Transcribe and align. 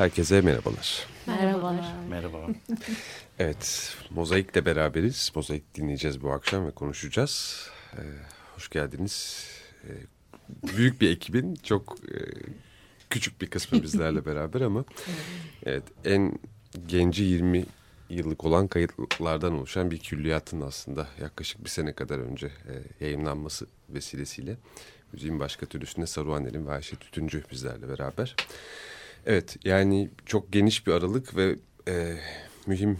Herkese 0.00 0.40
merhabalar. 0.40 1.06
Merhabalar. 1.26 1.94
Merhaba. 2.08 2.46
evet, 3.38 3.96
Mozaik'le 4.10 4.66
beraberiz. 4.66 5.32
Mozaik 5.34 5.74
dinleyeceğiz 5.74 6.22
bu 6.22 6.32
akşam 6.32 6.66
ve 6.66 6.70
konuşacağız. 6.70 7.66
Ee, 7.92 8.00
hoş 8.54 8.68
geldiniz. 8.68 9.46
Ee, 9.84 9.88
büyük 10.76 11.00
bir 11.00 11.10
ekibin 11.10 11.54
çok 11.54 11.96
e, 12.08 12.16
küçük 13.10 13.40
bir 13.40 13.46
kısmı 13.46 13.82
bizlerle 13.82 14.26
beraber 14.26 14.60
ama 14.60 14.84
evet 15.66 15.84
en 16.04 16.38
genci 16.86 17.22
20 17.22 17.64
yıllık 18.10 18.44
olan 18.44 18.68
kayıtlardan 18.68 19.52
oluşan 19.52 19.90
bir 19.90 19.98
külliyatın 19.98 20.60
aslında 20.60 21.08
yaklaşık 21.20 21.64
bir 21.64 21.70
sene 21.70 21.92
kadar 21.92 22.18
önce 22.18 22.46
e, 22.46 23.04
yayınlanması 23.04 23.66
vesilesiyle 23.88 24.56
müziğin 25.12 25.40
başka 25.40 25.66
türlüsünde 25.66 26.06
Saruhaner'in 26.06 26.66
ve 26.66 26.72
Ayşe 26.72 26.96
Tütüncü 26.96 27.44
bizlerle 27.52 27.88
beraber. 27.88 28.36
Evet 29.26 29.56
yani 29.64 30.10
çok 30.26 30.52
geniş 30.52 30.86
bir 30.86 30.92
aralık 30.92 31.36
ve 31.36 31.56
e, 31.88 32.16
mühim 32.66 32.98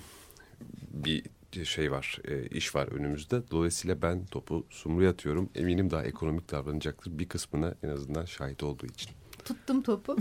bir 0.91 1.23
şey 1.65 1.93
var, 1.93 2.19
e, 2.29 2.47
iş 2.47 2.75
var 2.75 2.87
önümüzde. 2.87 3.43
Dolayısıyla 3.51 4.03
ben 4.03 4.27
topu 4.27 4.67
Sumru'ya 4.71 5.11
atıyorum. 5.11 5.51
Eminim 5.55 5.91
daha 5.91 6.05
ekonomik 6.05 6.51
davranacaktır 6.51 7.19
bir 7.19 7.29
kısmına 7.29 7.75
en 7.83 7.89
azından 7.89 8.25
şahit 8.25 8.63
olduğu 8.63 8.87
için. 8.87 9.11
Tuttum 9.50 9.82
topu. 9.82 10.17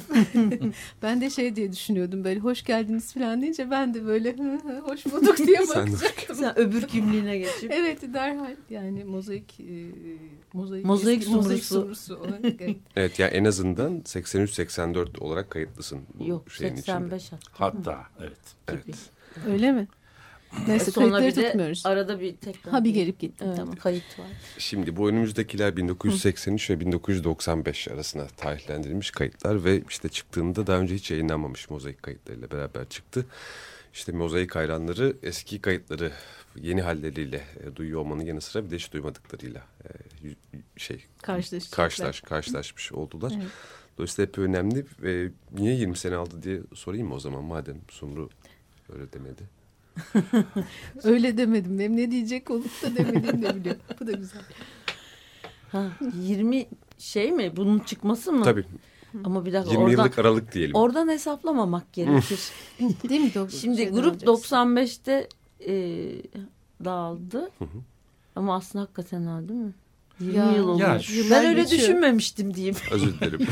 ben 1.01 1.21
de 1.21 1.29
şey 1.29 1.55
diye 1.55 1.71
düşünüyordum 1.71 2.23
böyle 2.23 2.39
hoş 2.39 2.63
geldiniz 2.63 3.13
falan 3.13 3.41
deyince 3.41 3.71
ben 3.71 3.93
de 3.93 4.05
böyle 4.05 4.35
hoş 4.81 5.05
bulduk 5.05 5.37
diye 5.47 5.59
bakacaktım. 5.59 6.35
Sen 6.35 6.59
öbür 6.59 6.81
kimliğine 6.81 7.37
geçip. 7.37 7.71
evet 7.73 8.13
derhal 8.13 8.55
yani 8.69 9.03
mozaik 9.03 9.59
e, 9.59 9.91
mozaik, 10.53 10.85
mozaik 10.85 11.23
sumrusu. 11.23 11.43
Mozaik 11.43 11.63
sumrusu 11.63 12.15
olarak, 12.17 12.61
evet. 12.61 12.77
evet 12.95 13.19
yani 13.19 13.31
en 13.31 13.45
azından 13.45 13.99
83-84 13.99 15.19
olarak 15.19 15.49
kayıtlısın 15.49 15.99
bu 16.19 16.27
Yok, 16.27 16.51
şeyin 16.51 16.75
85 16.75 17.23
içinde. 17.23 17.39
Hatta 17.51 18.05
evet. 18.19 18.55
evet. 18.67 18.95
Öyle 19.47 19.71
mi? 19.71 19.87
Neyse 20.67 20.91
Sonra 20.91 21.17
kayıtları 21.17 21.47
tutmuyoruz. 21.47 21.85
Arada 21.85 22.19
bir 22.19 22.35
tekrar. 22.35 22.71
Ha 22.71 22.83
bir 22.83 22.93
gelip 22.93 23.19
gitti. 23.19 23.45
Evet, 23.47 23.57
tamam. 23.57 23.75
Kayıt 23.75 24.19
var. 24.19 24.27
Şimdi 24.57 24.95
bu 24.95 25.09
önümüzdekiler 25.09 25.77
1983 25.77 26.69
Hı. 26.69 26.73
ve 26.73 26.79
1995 26.79 27.87
arasında 27.87 28.27
tarihlendirilmiş 28.27 29.11
kayıtlar 29.11 29.63
ve 29.63 29.81
işte 29.89 30.09
çıktığında 30.09 30.67
daha 30.67 30.77
önce 30.77 30.95
hiç 30.95 31.11
yayınlanmamış 31.11 31.69
mozaik 31.69 32.03
kayıtlarıyla 32.03 32.51
beraber 32.51 32.89
çıktı. 32.89 33.25
işte 33.93 34.11
mozaik 34.11 34.55
hayranları 34.55 35.17
eski 35.23 35.61
kayıtları 35.61 36.11
yeni 36.55 36.81
halleriyle 36.81 37.41
e, 37.63 37.75
duyuyor 37.75 37.99
olmanın 37.99 38.25
yanı 38.25 38.41
sıra 38.41 38.65
bir 38.65 38.71
de 38.71 38.75
hiç 38.75 38.93
duymadıklarıyla 38.93 39.61
e, 39.83 39.89
şey 40.77 41.05
karşılaş, 41.71 42.21
karşılaşmış 42.21 42.91
oldular. 42.91 43.31
Evet. 43.35 43.47
Dolayısıyla 43.97 44.27
hep 44.27 44.37
önemli 44.37 44.85
ve 45.01 45.29
niye 45.53 45.75
20 45.75 45.97
sene 45.97 46.15
aldı 46.15 46.43
diye 46.43 46.59
sorayım 46.75 47.07
mı 47.07 47.13
o 47.13 47.19
zaman 47.19 47.43
madem 47.43 47.77
Sumru 47.89 48.29
öyle 48.93 49.13
demedi. 49.13 49.58
öyle 51.03 51.37
demedim. 51.37 51.79
Benim 51.79 51.97
ne 51.97 52.11
diyecek 52.11 52.51
olup 52.51 52.83
da 52.83 52.95
demediğimi 52.95 53.41
de 53.41 53.55
biliyor. 53.55 53.75
Bu 53.99 54.07
da 54.07 54.11
güzel. 54.11 54.41
Ha, 55.71 55.87
20 56.21 56.65
şey 56.97 57.31
mi? 57.31 57.53
Bunun 57.55 57.79
çıkması 57.79 58.31
mı? 58.31 58.43
Tabii. 58.43 58.65
Ama 59.23 59.45
bir 59.45 59.53
dakika 59.53 59.71
20 59.71 59.83
oradan, 59.83 59.91
yıllık 59.91 60.19
aralık 60.19 60.53
diyelim. 60.53 60.75
Oradan 60.75 61.07
hesaplamamak 61.07 61.93
gerekir. 61.93 62.39
Değil 63.09 63.21
mi? 63.21 63.51
Şimdi 63.61 63.89
grup 63.89 64.23
95'te 64.23 65.27
e, 65.67 65.73
dağıldı. 66.85 67.39
Hı 67.39 67.65
hı. 67.65 67.77
Ama 68.35 68.55
aslında 68.55 68.83
hakikaten 68.83 69.23
ha 69.23 69.49
değil 69.49 69.59
mi? 69.59 69.73
20 70.19 70.37
ya, 70.37 70.51
yıl 70.51 70.67
olmuş. 70.67 71.17
Ya, 71.17 71.23
ben 71.31 71.45
öyle 71.45 71.61
geçiyor. 71.61 71.81
düşünmemiştim 71.81 72.53
diyeyim. 72.53 72.75
Özür 72.91 73.13
dilerim. 73.13 73.47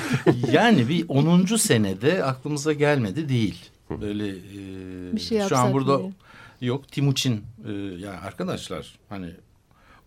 yani 0.52 0.90
bir 0.90 1.10
10. 1.10 1.46
senede 1.46 2.24
aklımıza 2.24 2.74
gelmedi 2.74 3.30
değil. 3.30 3.70
Böyle 4.02 4.30
e, 4.30 5.16
bir 5.16 5.22
şey 5.22 5.42
şu 5.42 5.58
an 5.58 5.74
burada 5.74 6.00
diye. 6.00 6.12
Yok 6.62 6.92
Timuçin 6.92 7.44
e, 7.68 7.72
yani 7.72 8.18
arkadaşlar 8.18 9.00
hani 9.10 9.32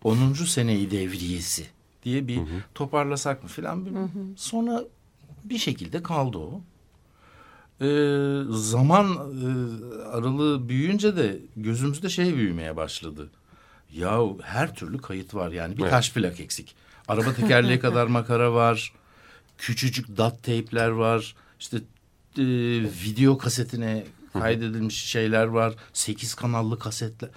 10. 0.03 0.33
seneyi 0.33 0.91
devriyesi 0.91 1.65
diye 2.03 2.27
bir 2.27 2.37
hı 2.37 2.41
hı. 2.41 2.63
toparlasak 2.75 3.43
mı 3.43 3.49
filan. 3.49 3.87
Sonra 4.35 4.83
bir 5.43 5.57
şekilde 5.57 6.03
kaldı 6.03 6.37
o. 6.37 6.61
Ee, 7.81 8.41
zaman 8.49 9.07
e, 9.07 9.47
aralığı 10.03 10.69
büyüyünce 10.69 11.15
de 11.17 11.39
gözümüzde 11.55 12.09
şey 12.09 12.35
büyümeye 12.35 12.75
başladı. 12.75 13.29
Ya 13.93 14.21
her 14.43 14.75
türlü 14.75 14.97
kayıt 14.97 15.35
var 15.35 15.51
yani 15.51 15.77
birkaç 15.77 16.05
evet. 16.05 16.15
plak 16.15 16.39
eksik. 16.39 16.75
Araba 17.07 17.33
tekerleği 17.33 17.79
kadar 17.87 18.07
makara 18.07 18.53
var. 18.53 18.93
Küçücük 19.57 20.17
dat 20.17 20.43
teypler 20.43 20.87
var. 20.87 21.35
İşte 21.59 21.77
e, 22.37 22.43
video 23.05 23.37
kasetine 23.37 24.03
kaydedilmiş 24.33 25.05
şeyler 25.05 25.45
var. 25.45 25.73
Sekiz 25.93 26.33
kanallı 26.33 26.79
kasetler. 26.79 27.29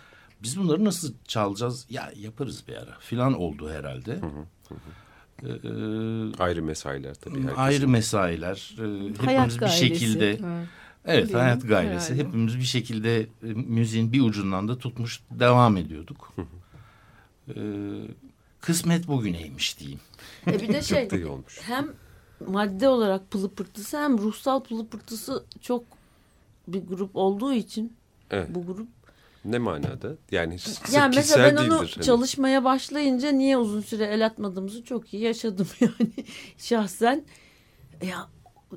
Biz 0.42 0.58
bunları 0.58 0.84
nasıl 0.84 1.14
çalacağız? 1.28 1.86
Ya 1.90 2.12
yaparız 2.16 2.64
bir 2.68 2.74
ara 2.74 2.98
filan 3.00 3.32
oldu 3.40 3.70
herhalde. 3.70 4.12
Hı 4.12 4.26
hı 4.26 4.74
hı. 4.74 4.74
Ee, 5.42 6.42
ayrı 6.42 6.62
mesailer 6.62 7.14
tabii. 7.14 7.40
Herkesin. 7.40 7.56
Ayrı 7.56 7.88
mesailer. 7.88 8.74
Ee, 8.78 8.82
hepimiz 8.82 9.26
hayat 9.26 9.54
bir 9.54 9.58
gayresi. 9.58 9.78
şekilde... 9.78 10.30
Evet. 10.30 10.68
Evet 11.04 11.28
Değil 11.28 11.38
hayat 11.38 11.68
gayresi. 11.68 12.14
Herhalde. 12.14 12.28
Hepimiz 12.28 12.58
bir 12.58 12.62
şekilde 12.62 13.20
e, 13.20 13.26
müziğin 13.54 14.12
bir 14.12 14.20
ucundan 14.20 14.68
da 14.68 14.78
tutmuş 14.78 15.20
devam 15.30 15.76
ediyorduk. 15.76 16.32
ee, 17.48 17.60
kısmet 18.60 19.08
bugüneymiş 19.08 19.78
diyeyim. 19.78 20.00
E 20.46 20.60
bir 20.60 20.68
de 20.68 20.82
şey 20.82 21.08
hem 21.62 21.88
madde 22.46 22.88
olarak 22.88 23.30
pılı 23.30 23.54
pırtısı 23.54 23.98
hem 23.98 24.18
ruhsal 24.18 24.62
pılı 24.62 24.86
pırtısı 24.86 25.44
çok 25.60 25.84
bir 26.68 26.86
grup 26.86 27.16
olduğu 27.16 27.52
için 27.52 27.92
evet. 28.30 28.48
bu 28.50 28.66
grup 28.66 28.88
ne 29.44 29.58
manada? 29.58 30.16
Yani 30.30 30.56
yani 30.92 31.16
mesela 31.16 31.48
ben 31.48 31.56
onu 31.56 31.78
hani. 31.78 31.88
çalışmaya 31.88 32.64
başlayınca 32.64 33.30
niye 33.30 33.58
uzun 33.58 33.80
süre 33.80 34.04
el 34.04 34.26
atmadığımızı 34.26 34.84
çok 34.84 35.14
iyi 35.14 35.22
yaşadım 35.22 35.66
yani 35.80 36.12
şahsen. 36.58 37.24
Ya 38.06 38.28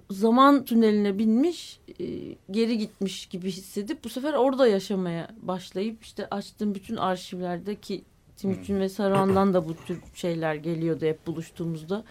zaman 0.09 0.65
tüneline 0.65 1.19
binmiş, 1.19 1.79
e, 1.99 2.05
geri 2.51 2.77
gitmiş 2.77 3.25
gibi 3.25 3.51
hissedip 3.51 4.03
bu 4.03 4.09
sefer 4.09 4.33
orada 4.33 4.67
yaşamaya 4.67 5.27
başlayıp 5.41 6.03
işte 6.03 6.27
açtığım 6.29 6.75
bütün 6.75 6.95
arşivlerdeki 6.95 8.03
Timuçin 8.37 8.73
hmm. 8.73 8.81
ve 8.81 8.89
Saruhan'dan 8.89 9.53
da 9.53 9.67
bu 9.67 9.75
tür 9.75 9.99
şeyler 10.13 10.55
geliyordu 10.55 11.05
hep 11.05 11.27
buluştuğumuzda. 11.27 12.03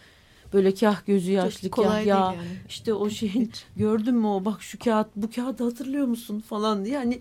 Böyle 0.52 0.74
kah 0.74 1.06
gözü 1.06 1.32
yaşlı 1.32 1.70
Çok 1.70 1.84
kah 1.84 2.06
ya 2.06 2.16
yani. 2.16 2.36
işte 2.68 2.94
o 2.94 3.10
şeyin 3.10 3.52
gördün 3.76 4.14
mü 4.14 4.26
o 4.26 4.44
bak 4.44 4.62
şu 4.62 4.78
kağıt 4.78 5.08
bu 5.16 5.30
kağıdı 5.30 5.64
hatırlıyor 5.64 6.06
musun 6.06 6.40
falan 6.40 6.84
diye. 6.84 6.94
Yani 6.94 7.20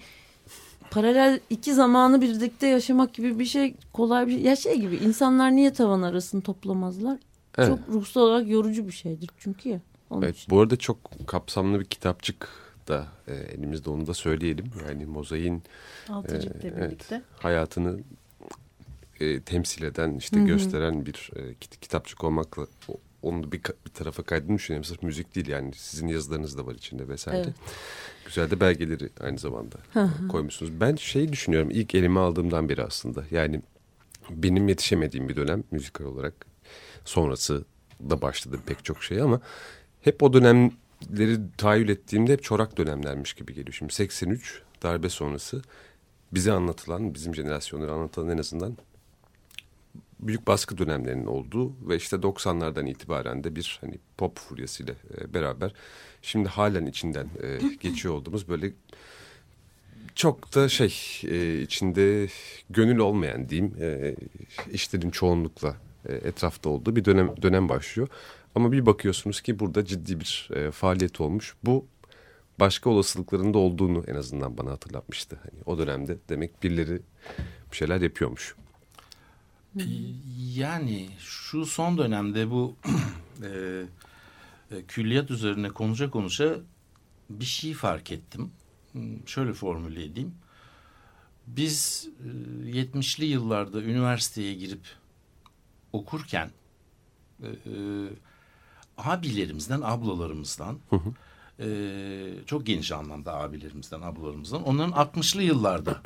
paralel 0.91 1.39
iki 1.49 1.73
zamanı 1.73 2.21
birlikte 2.21 2.67
yaşamak 2.67 3.13
gibi 3.13 3.39
bir 3.39 3.45
şey 3.45 3.75
kolay 3.93 4.27
bir 4.27 4.31
şey. 4.31 4.41
Ya 4.41 4.55
şey 4.55 4.79
gibi 4.79 4.95
insanlar 4.95 5.51
niye 5.51 5.73
tavan 5.73 6.01
arasını 6.01 6.41
toplamazlar? 6.41 7.17
Evet. 7.57 7.67
Çok 7.67 7.79
ruhsal 7.89 8.21
olarak 8.21 8.49
yorucu 8.49 8.87
bir 8.87 8.91
şeydir 8.93 9.29
çünkü 9.39 9.69
ya. 9.69 9.81
Evet, 10.17 10.37
için. 10.37 10.51
Bu 10.51 10.59
arada 10.59 10.77
çok 10.77 11.27
kapsamlı 11.27 11.79
bir 11.79 11.85
kitapçık 11.85 12.49
da 12.87 13.07
e, 13.27 13.33
elimizde 13.33 13.89
onu 13.89 14.07
da 14.07 14.13
söyleyelim. 14.13 14.65
Yani 14.87 15.05
Mozaik'in 15.05 15.63
e, 16.09 16.37
evet, 16.63 17.09
hayatını 17.39 17.99
e, 19.19 19.41
temsil 19.41 19.83
eden 19.83 20.15
işte 20.15 20.37
Hı-hı. 20.37 20.45
gösteren 20.45 21.05
bir 21.05 21.31
e, 21.35 21.53
kitapçık 21.81 22.23
olmakla 22.23 22.67
onu 23.25 23.51
bir, 23.51 23.61
bir 23.85 23.91
tarafa 23.93 24.23
kaydını 24.23 24.57
düşünüyorum. 24.57 24.83
Sırf 24.83 25.03
müzik 25.03 25.35
değil 25.35 25.47
yani 25.47 25.71
sizin 25.75 26.07
yazılarınız 26.07 26.57
da 26.57 26.65
var 26.65 26.75
içinde 26.75 27.07
vesaire. 27.07 27.41
Evet. 27.45 27.55
Güzel 28.25 28.51
de 28.51 28.59
belgeleri 28.59 29.09
aynı 29.19 29.37
zamanda 29.37 29.75
Hı-hı. 29.93 30.27
koymuşsunuz. 30.27 30.71
Ben 30.81 30.95
şey 30.95 31.31
düşünüyorum 31.31 31.69
ilk 31.71 31.95
elime 31.95 32.19
aldığımdan 32.19 32.69
beri 32.69 32.83
aslında 32.83 33.23
yani 33.31 33.61
benim 34.29 34.67
yetişemediğim 34.67 35.29
bir 35.29 35.35
dönem 35.35 35.63
müzikal 35.71 36.05
olarak 36.05 36.33
sonrası 37.05 37.65
da 38.09 38.21
başladı 38.21 38.59
pek 38.65 38.85
çok 38.85 39.03
şey 39.03 39.21
ama 39.21 39.41
hep 40.01 40.23
o 40.23 40.33
dönemleri 40.33 41.39
tahayyül 41.57 41.89
ettiğimde 41.89 42.33
hep 42.33 42.43
çorak 42.43 42.77
dönemlermiş 42.77 43.33
gibi 43.33 43.53
geliyor. 43.53 43.73
Şimdi 43.73 43.93
83 43.93 44.61
darbe 44.83 45.09
sonrası 45.09 45.61
bize 46.31 46.51
anlatılan, 46.51 47.13
bizim 47.13 47.35
jenerasyonlara 47.35 47.91
anlatılan 47.91 48.29
en 48.29 48.37
azından 48.37 48.77
büyük 50.27 50.47
baskı 50.47 50.77
dönemlerinin 50.77 51.25
olduğu 51.25 51.89
ve 51.89 51.95
işte 51.95 52.15
90'lardan 52.15 52.89
itibaren 52.89 53.43
de 53.43 53.55
bir 53.55 53.77
hani 53.81 53.99
pop 54.17 54.39
furyasıyla 54.39 54.93
e, 55.17 55.33
beraber 55.33 55.73
şimdi 56.21 56.49
halen 56.49 56.85
içinden 56.85 57.27
e, 57.43 57.59
geçiyor 57.81 58.13
olduğumuz 58.13 58.47
böyle 58.47 58.73
çok 60.15 60.55
da 60.55 60.69
şey 60.69 61.21
e, 61.23 61.61
içinde 61.61 62.27
gönül 62.69 62.97
olmayan 62.97 63.49
diyeyim 63.49 63.75
e, 63.81 64.15
işlerin 64.71 65.09
çoğunlukla 65.09 65.75
e, 66.09 66.13
etrafta 66.13 66.69
olduğu 66.69 66.95
bir 66.95 67.05
dönem 67.05 67.41
dönem 67.41 67.69
başlıyor. 67.69 68.07
Ama 68.55 68.71
bir 68.71 68.85
bakıyorsunuz 68.85 69.41
ki 69.41 69.59
burada 69.59 69.85
ciddi 69.85 70.19
bir 70.19 70.49
e, 70.55 70.71
faaliyet 70.71 71.21
olmuş. 71.21 71.55
Bu 71.63 71.85
başka 72.59 72.89
olasılıkların 72.89 73.53
da 73.53 73.57
olduğunu 73.57 74.03
en 74.07 74.15
azından 74.15 74.57
bana 74.57 74.71
hatırlatmıştı. 74.71 75.39
Hani 75.43 75.61
o 75.65 75.77
dönemde 75.77 76.17
demek 76.29 76.63
birileri 76.63 77.01
bir 77.71 77.77
şeyler 77.77 78.01
yapıyormuş. 78.01 78.55
Yani 80.55 81.09
şu 81.19 81.65
son 81.65 81.97
dönemde 81.97 82.49
bu 82.49 82.75
e, 83.43 83.47
e, 84.71 84.83
külliyat 84.87 85.31
üzerine 85.31 85.69
konuşa 85.69 86.09
konuşa 86.09 86.55
bir 87.29 87.45
şey 87.45 87.73
fark 87.73 88.11
ettim. 88.11 88.51
Şöyle 89.25 89.53
formüle 89.53 90.03
edeyim. 90.03 90.33
Biz 91.47 92.09
e, 92.65 92.69
70'li 92.69 93.25
yıllarda 93.25 93.81
üniversiteye 93.81 94.53
girip 94.53 94.85
okurken 95.93 96.51
e, 97.43 97.47
e, 97.47 97.53
abilerimizden, 98.97 99.81
ablalarımızdan 99.83 100.79
hı 100.89 100.95
hı. 100.95 101.13
E, 101.59 102.45
çok 102.45 102.65
geniş 102.65 102.91
anlamda 102.91 103.35
abilerimizden, 103.35 104.01
ablalarımızdan 104.01 104.63
onların 104.63 104.91
60'lı 104.91 105.43
yıllarda 105.43 106.01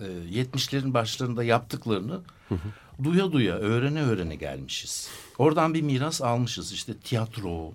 e, 0.00 0.06
70'lerin 0.40 0.94
başlarında 0.94 1.44
yaptıklarını 1.44 2.20
hı 2.48 2.54
hı. 2.54 3.04
duya 3.04 3.32
duya, 3.32 3.54
öğrene 3.54 4.02
öğrene 4.02 4.34
gelmişiz. 4.34 5.08
Oradan 5.38 5.74
bir 5.74 5.82
miras 5.82 6.22
almışız. 6.22 6.72
İşte 6.72 6.94
tiyatro, 6.96 7.72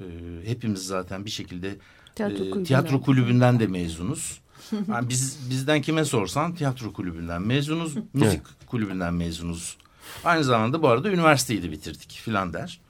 e, 0.00 0.04
hepimiz 0.44 0.86
zaten 0.86 1.24
bir 1.24 1.30
şekilde 1.30 1.76
tiyatro, 2.14 2.34
e, 2.34 2.38
kulübünden. 2.38 2.64
tiyatro 2.64 3.00
kulübünden 3.00 3.60
de 3.60 3.66
mezunuz. 3.66 4.40
Yani 4.88 5.08
biz 5.08 5.38
bizden 5.50 5.82
kime 5.82 6.04
sorsan 6.04 6.54
tiyatro 6.54 6.92
kulübünden 6.92 7.42
mezunuz, 7.42 7.94
müzik 8.12 8.42
kulübünden 8.66 9.14
mezunuz. 9.14 9.76
Aynı 10.24 10.44
zamanda 10.44 10.82
bu 10.82 10.88
arada 10.88 11.10
üniversiteyi 11.10 11.62
de 11.62 11.70
bitirdik 11.70 12.10
filan 12.10 12.52
der. 12.52 12.80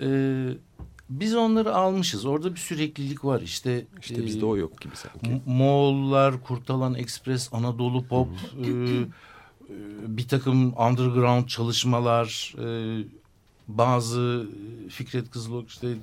Ee, 0.00 0.48
biz 1.10 1.34
onları 1.34 1.74
almışız. 1.74 2.24
Orada 2.24 2.54
bir 2.54 2.60
süreklilik 2.60 3.24
var. 3.24 3.40
İşte 3.40 3.86
işte 4.00 4.14
e, 4.14 4.26
bizde 4.26 4.46
o 4.46 4.56
yok 4.56 4.80
gibi 4.80 4.96
sanki. 4.96 5.42
Moğollar, 5.46 6.42
Kurtalan 6.42 6.94
Express, 6.94 7.48
Anadolu 7.52 8.06
Pop, 8.06 8.28
e, 8.64 8.68
e, 8.68 9.06
bir 10.16 10.28
takım 10.28 10.74
underground 10.76 11.46
çalışmalar, 11.46 12.54
e, 12.58 13.04
bazı 13.68 14.46
Fikret 14.88 15.30
Kızılok 15.30 15.68
işte 15.68 15.94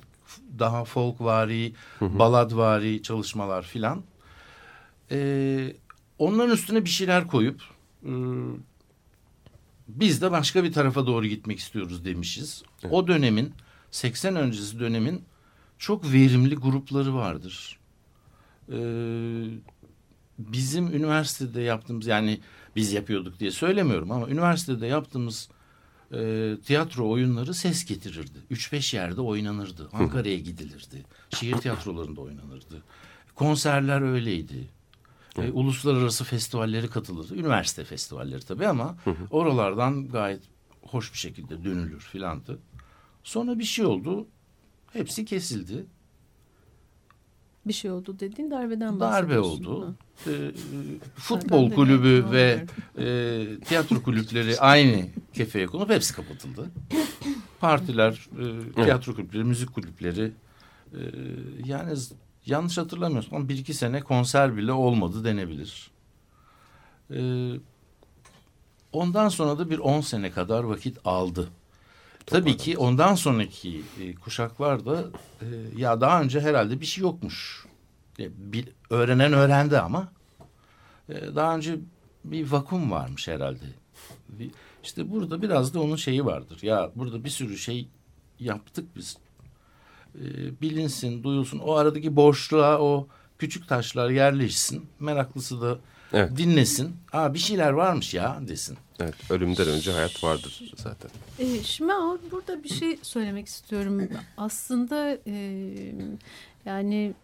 daha 0.58 0.84
folkvari, 0.84 1.72
baladvari 2.00 3.02
çalışmalar 3.02 3.62
filan. 3.62 4.02
E, 5.10 5.76
onların 6.18 6.54
üstüne 6.54 6.84
bir 6.84 6.90
şeyler 6.90 7.26
koyup 7.26 7.60
e, 8.04 8.12
biz 9.88 10.22
de 10.22 10.30
başka 10.30 10.64
bir 10.64 10.72
tarafa 10.72 11.06
doğru 11.06 11.26
gitmek 11.26 11.58
istiyoruz 11.58 12.04
demişiz. 12.04 12.62
Evet. 12.82 12.94
O 12.94 13.06
dönemin 13.06 13.52
80 13.96 14.36
öncesi 14.36 14.80
dönemin 14.80 15.24
çok 15.78 16.12
verimli 16.12 16.54
grupları 16.54 17.14
vardır. 17.14 17.78
Ee, 18.72 19.44
bizim 20.38 20.86
üniversitede 20.86 21.60
yaptığımız 21.60 22.06
yani 22.06 22.40
biz 22.76 22.92
yapıyorduk 22.92 23.40
diye 23.40 23.50
söylemiyorum 23.50 24.10
ama 24.10 24.28
üniversitede 24.28 24.86
yaptığımız 24.86 25.48
e, 26.12 26.52
tiyatro 26.64 27.10
oyunları 27.10 27.54
ses 27.54 27.84
getirirdi. 27.84 28.38
Üç 28.50 28.72
beş 28.72 28.94
yerde 28.94 29.20
oynanırdı. 29.20 29.88
Ankara'ya 29.92 30.38
gidilirdi. 30.38 31.04
Şehir 31.30 31.56
tiyatrolarında 31.56 32.20
oynanırdı. 32.20 32.82
Konserler 33.34 34.00
öyleydi. 34.00 34.68
E, 35.38 35.50
uluslararası 35.50 36.24
festivalleri 36.24 36.90
katılırdı. 36.90 37.34
Üniversite 37.34 37.84
festivalleri 37.84 38.44
tabii 38.44 38.66
ama 38.66 38.96
oralardan 39.30 40.08
gayet 40.08 40.42
hoş 40.82 41.12
bir 41.12 41.18
şekilde 41.18 41.64
dönülür 41.64 42.00
filandı. 42.00 42.58
Sonra 43.26 43.58
bir 43.58 43.64
şey 43.64 43.84
oldu. 43.84 44.26
Hepsi 44.92 45.24
kesildi. 45.24 45.86
Bir 47.66 47.72
şey 47.72 47.90
oldu 47.90 48.16
dediğin 48.20 48.50
darbeden 48.50 49.00
Darbe 49.00 49.40
oldu. 49.40 49.94
E, 50.26 50.30
e, 50.30 50.52
futbol 51.14 51.70
kulübü 51.70 52.24
ve 52.30 52.66
e, 52.98 53.60
tiyatro 53.60 54.02
kulüpleri 54.02 54.60
aynı 54.60 55.06
kefeye 55.32 55.66
konup 55.66 55.90
hepsi 55.90 56.14
kapatıldı. 56.14 56.70
Partiler, 57.60 58.28
e, 58.40 58.72
tiyatro 58.72 59.14
kulüpleri, 59.14 59.44
müzik 59.44 59.74
kulüpleri 59.74 60.32
e, 60.92 61.00
yani 61.64 61.98
yanlış 62.46 62.78
hatırlamıyorsam 62.78 63.48
bir 63.48 63.58
iki 63.58 63.74
sene 63.74 64.00
konser 64.00 64.56
bile 64.56 64.72
olmadı 64.72 65.24
denebilir. 65.24 65.90
E, 67.10 67.52
ondan 68.92 69.28
sonra 69.28 69.58
da 69.58 69.70
bir 69.70 69.78
on 69.78 70.00
sene 70.00 70.30
kadar 70.30 70.64
vakit 70.64 70.98
aldı. 71.04 71.48
Tabii 72.26 72.56
ki 72.56 72.78
ondan 72.78 73.14
sonraki 73.14 73.82
e, 74.00 74.14
kuşaklar 74.14 74.86
da 74.86 75.04
e, 75.40 75.46
ya 75.76 76.00
daha 76.00 76.22
önce 76.22 76.40
herhalde 76.40 76.80
bir 76.80 76.86
şey 76.86 77.02
yokmuş. 77.02 77.66
E, 78.18 78.52
bir, 78.52 78.68
öğrenen 78.90 79.32
öğrendi 79.32 79.78
ama 79.78 80.08
e, 81.08 81.34
daha 81.34 81.56
önce 81.56 81.76
bir 82.24 82.50
vakum 82.50 82.90
varmış 82.90 83.28
herhalde. 83.28 83.64
Bir, 84.28 84.50
işte 84.84 85.10
burada 85.10 85.42
biraz 85.42 85.74
da 85.74 85.80
onun 85.80 85.96
şeyi 85.96 86.24
vardır. 86.24 86.58
Ya 86.62 86.90
burada 86.94 87.24
bir 87.24 87.30
sürü 87.30 87.58
şey 87.58 87.88
yaptık 88.40 88.96
biz. 88.96 89.16
E, 90.14 90.24
bilinsin, 90.60 91.22
duyulsun. 91.22 91.58
O 91.58 91.74
aradaki 91.74 92.16
boşluğa 92.16 92.80
o 92.80 93.08
küçük 93.38 93.68
taşlar 93.68 94.10
yerleşsin. 94.10 94.86
Meraklısı 95.00 95.60
da 95.60 95.78
evet. 96.12 96.36
dinlesin. 96.36 96.96
Aa 97.12 97.34
bir 97.34 97.38
şeyler 97.38 97.70
varmış 97.70 98.14
ya 98.14 98.38
desin. 98.48 98.78
Evet, 99.00 99.30
ölümden 99.30 99.68
önce 99.68 99.92
hayat 99.92 100.24
vardır 100.24 100.72
zaten. 100.76 101.10
E, 101.38 101.62
şimdi 101.62 101.92
burada 102.30 102.64
bir 102.64 102.68
şey 102.68 102.98
söylemek 103.02 103.46
istiyorum. 103.46 104.08
Aslında 104.36 105.18
e, 105.26 105.34
yani 106.64 107.14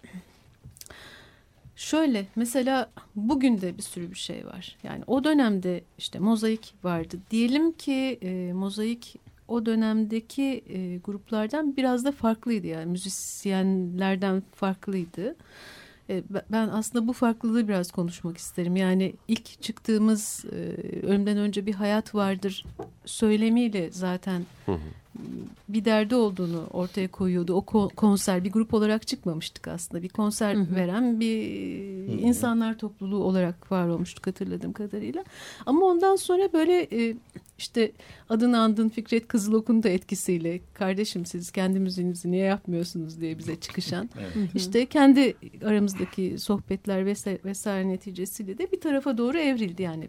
şöyle 1.76 2.26
mesela 2.36 2.90
bugün 3.14 3.60
de 3.60 3.78
bir 3.78 3.82
sürü 3.82 4.10
bir 4.10 4.18
şey 4.18 4.46
var. 4.46 4.76
Yani 4.82 5.04
o 5.06 5.24
dönemde 5.24 5.84
işte 5.98 6.18
mozaik 6.18 6.74
vardı. 6.84 7.18
Diyelim 7.30 7.72
ki 7.72 8.18
e, 8.22 8.52
mozaik 8.52 9.16
o 9.48 9.66
dönemdeki 9.66 10.64
e, 10.68 10.96
gruplardan 10.96 11.76
biraz 11.76 12.04
da 12.04 12.12
farklıydı 12.12 12.66
yani 12.66 12.86
müzisyenlerden 12.86 14.42
farklıydı. 14.54 15.36
Ben 16.50 16.68
aslında 16.68 17.08
bu 17.08 17.12
farklılığı 17.12 17.68
biraz 17.68 17.92
konuşmak 17.92 18.38
isterim. 18.38 18.76
Yani 18.76 19.14
ilk 19.28 19.62
çıktığımız 19.62 20.44
e, 20.52 20.56
ölümden 21.06 21.36
önce 21.36 21.66
bir 21.66 21.74
hayat 21.74 22.14
vardır 22.14 22.64
söylemiyle 23.04 23.90
zaten 23.90 24.46
bir 25.68 25.84
derdi 25.84 26.14
olduğunu 26.14 26.66
ortaya 26.70 27.08
koyuyordu. 27.08 27.54
O 27.54 27.88
konser 27.88 28.44
bir 28.44 28.52
grup 28.52 28.74
olarak 28.74 29.06
çıkmamıştık 29.06 29.68
aslında. 29.68 30.02
Bir 30.02 30.08
konser 30.08 30.54
hı 30.54 30.60
hı. 30.60 30.76
veren 30.76 31.20
bir 31.20 31.48
hı 32.08 32.12
hı. 32.12 32.16
insanlar 32.16 32.78
topluluğu 32.78 33.24
olarak 33.24 33.72
var 33.72 33.88
olmuştuk 33.88 34.26
hatırladığım 34.26 34.72
kadarıyla. 34.72 35.24
Ama 35.66 35.86
ondan 35.86 36.16
sonra 36.16 36.52
böyle 36.52 36.88
e, 36.92 37.16
işte 37.58 37.92
adını 38.28 38.58
andın 38.60 38.88
Fikret 38.88 39.28
Kızılok'un 39.28 39.82
da 39.82 39.88
etkisiyle 39.88 40.60
kardeşim 40.74 41.26
siz 41.26 41.50
kendi 41.50 41.80
müziğinizi 41.80 42.30
niye 42.30 42.44
yapmıyorsunuz 42.44 43.20
diye 43.20 43.38
bize 43.38 43.60
çıkışan 43.60 44.10
evet. 44.20 44.50
işte 44.54 44.86
kendi 44.86 45.34
aramızdaki 45.64 46.38
sohbetler 46.38 47.06
vesaire, 47.06 47.38
vesaire 47.44 47.88
neticesiyle 47.88 48.58
de 48.58 48.72
bir 48.72 48.80
tarafa 48.80 49.18
doğru 49.18 49.38
evrildi 49.38 49.82
yani 49.82 50.08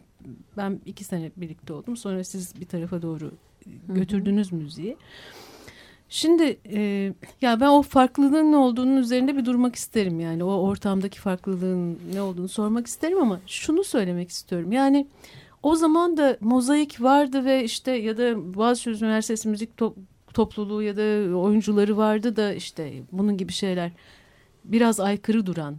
ben 0.58 0.80
iki 0.86 1.04
sene 1.04 1.32
birlikte 1.38 1.74
oldum 1.74 1.98
sonra 1.98 2.24
siz 2.24 2.62
bir 2.62 2.66
tarafa 2.66 3.02
doğru 3.02 3.32
götürdünüz 3.88 4.52
müziği. 4.52 4.98
Şimdi 6.10 6.58
e, 6.66 7.14
ya 7.42 7.60
ben 7.60 7.68
o 7.68 7.82
farklılığın 7.82 8.52
ne 8.52 8.58
olduğunun 8.58 8.98
üzerinde 8.98 9.38
bir 9.38 9.46
durmak 9.46 9.76
isterim 9.76 10.20
yani. 10.20 10.44
O 10.44 10.52
ortamdaki 10.52 11.20
farklılığın 11.20 12.00
ne 12.14 12.22
olduğunu 12.22 12.48
sormak 12.50 12.88
isterim 12.88 13.22
ama 13.22 13.40
şunu 13.48 13.84
söylemek 13.84 14.30
istiyorum. 14.30 14.72
Yani 14.72 15.08
o 15.64 15.76
zaman 15.76 16.18
da 16.18 16.38
mozaik 16.42 17.02
vardı 17.02 17.46
ve 17.46 17.64
işte 17.64 17.92
ya 17.92 18.18
da 18.18 18.54
Boğaziçi 18.54 18.90
Üniversitesi 18.90 19.50
Müzik 19.50 19.78
to 19.78 19.96
Topluluğu 20.34 20.84
ya 20.84 20.98
da 20.98 21.38
oyuncuları 21.38 21.98
vardı 21.98 22.36
da 22.36 22.54
işte 22.54 22.94
bunun 23.12 23.38
gibi 23.38 23.52
şeyler 23.52 23.92
biraz 24.66 25.00
aykırı 25.00 25.46
duran 25.46 25.78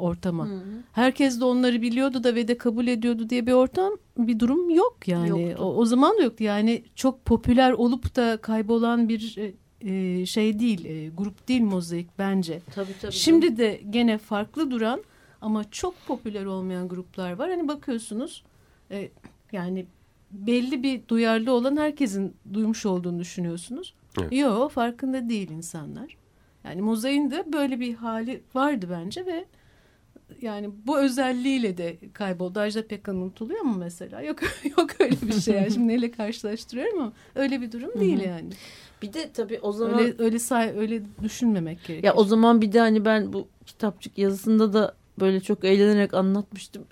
ortama. 0.00 0.46
Hı 0.46 0.54
hı. 0.54 0.60
Herkes 0.92 1.40
de 1.40 1.44
onları 1.44 1.82
biliyordu 1.82 2.24
da 2.24 2.34
ve 2.34 2.48
de 2.48 2.58
kabul 2.58 2.86
ediyordu 2.86 3.30
diye 3.30 3.46
bir 3.46 3.52
ortam 3.52 3.92
bir 4.18 4.38
durum 4.38 4.70
yok 4.70 4.98
yani. 5.06 5.56
O, 5.56 5.64
o 5.64 5.84
zaman 5.84 6.18
da 6.18 6.22
yoktu 6.22 6.44
yani 6.44 6.82
çok 6.94 7.24
popüler 7.24 7.72
olup 7.72 8.16
da 8.16 8.36
kaybolan 8.36 9.08
bir 9.08 9.38
e, 9.80 10.26
şey 10.26 10.58
değil, 10.58 10.84
e, 10.84 11.08
grup 11.08 11.48
değil 11.48 11.62
mozaik 11.62 12.18
bence. 12.18 12.60
Tabii, 12.74 12.98
tabii, 13.00 13.12
Şimdi 13.12 13.46
tabii. 13.46 13.58
de 13.58 13.80
gene 13.90 14.18
farklı 14.18 14.70
duran 14.70 15.02
ama 15.40 15.70
çok 15.70 15.94
popüler 16.06 16.44
olmayan 16.44 16.88
gruplar 16.88 17.32
var. 17.32 17.50
Hani 17.50 17.68
bakıyorsunuz 17.68 18.44
e, 18.90 19.10
yani 19.52 19.86
belli 20.32 20.82
bir 20.82 21.08
duyarlı 21.08 21.52
olan 21.52 21.76
herkesin 21.76 22.34
duymuş 22.52 22.86
olduğunu 22.86 23.18
düşünüyorsunuz. 23.18 23.94
Evet. 24.20 24.32
Yok 24.32 24.72
farkında 24.72 25.28
değil 25.28 25.50
insanlar. 25.50 26.16
Yani 26.64 26.82
mozaiğin 26.82 27.30
de 27.30 27.52
böyle 27.52 27.80
bir 27.80 27.94
hali 27.94 28.42
vardı 28.54 28.86
bence 28.90 29.26
ve 29.26 29.44
yani 30.42 30.70
bu 30.86 30.98
özelliğiyle 30.98 31.76
de 31.76 31.96
kayboldu. 32.12 32.60
Ajda 32.60 32.86
Pekkan 32.86 33.16
unutuluyor 33.16 33.60
mu 33.60 33.76
mesela? 33.78 34.22
Yok 34.22 34.38
yok 34.78 34.90
öyle 35.00 35.16
bir 35.22 35.40
şey. 35.40 35.54
Yani. 35.54 35.70
Şimdi 35.70 35.88
neyle 35.88 36.10
karşılaştırıyorum 36.10 37.00
ama 37.00 37.12
öyle 37.34 37.60
bir 37.60 37.72
durum 37.72 38.00
değil 38.00 38.20
yani. 38.20 38.50
Bir 39.02 39.12
de 39.12 39.30
tabii 39.32 39.58
o 39.62 39.72
zaman 39.72 39.98
öyle 39.98 40.14
öyle 40.18 40.38
say 40.38 40.72
öyle 40.78 41.02
düşünmemek 41.22 41.84
gerekiyor. 41.84 42.14
Ya 42.14 42.20
o 42.20 42.24
zaman 42.24 42.60
bir 42.60 42.72
de 42.72 42.80
hani 42.80 43.04
ben 43.04 43.32
bu 43.32 43.48
kitapçık 43.66 44.18
yazısında 44.18 44.72
da 44.72 44.94
böyle 45.20 45.40
çok 45.40 45.64
eğlenerek 45.64 46.14
anlatmıştım. 46.14 46.84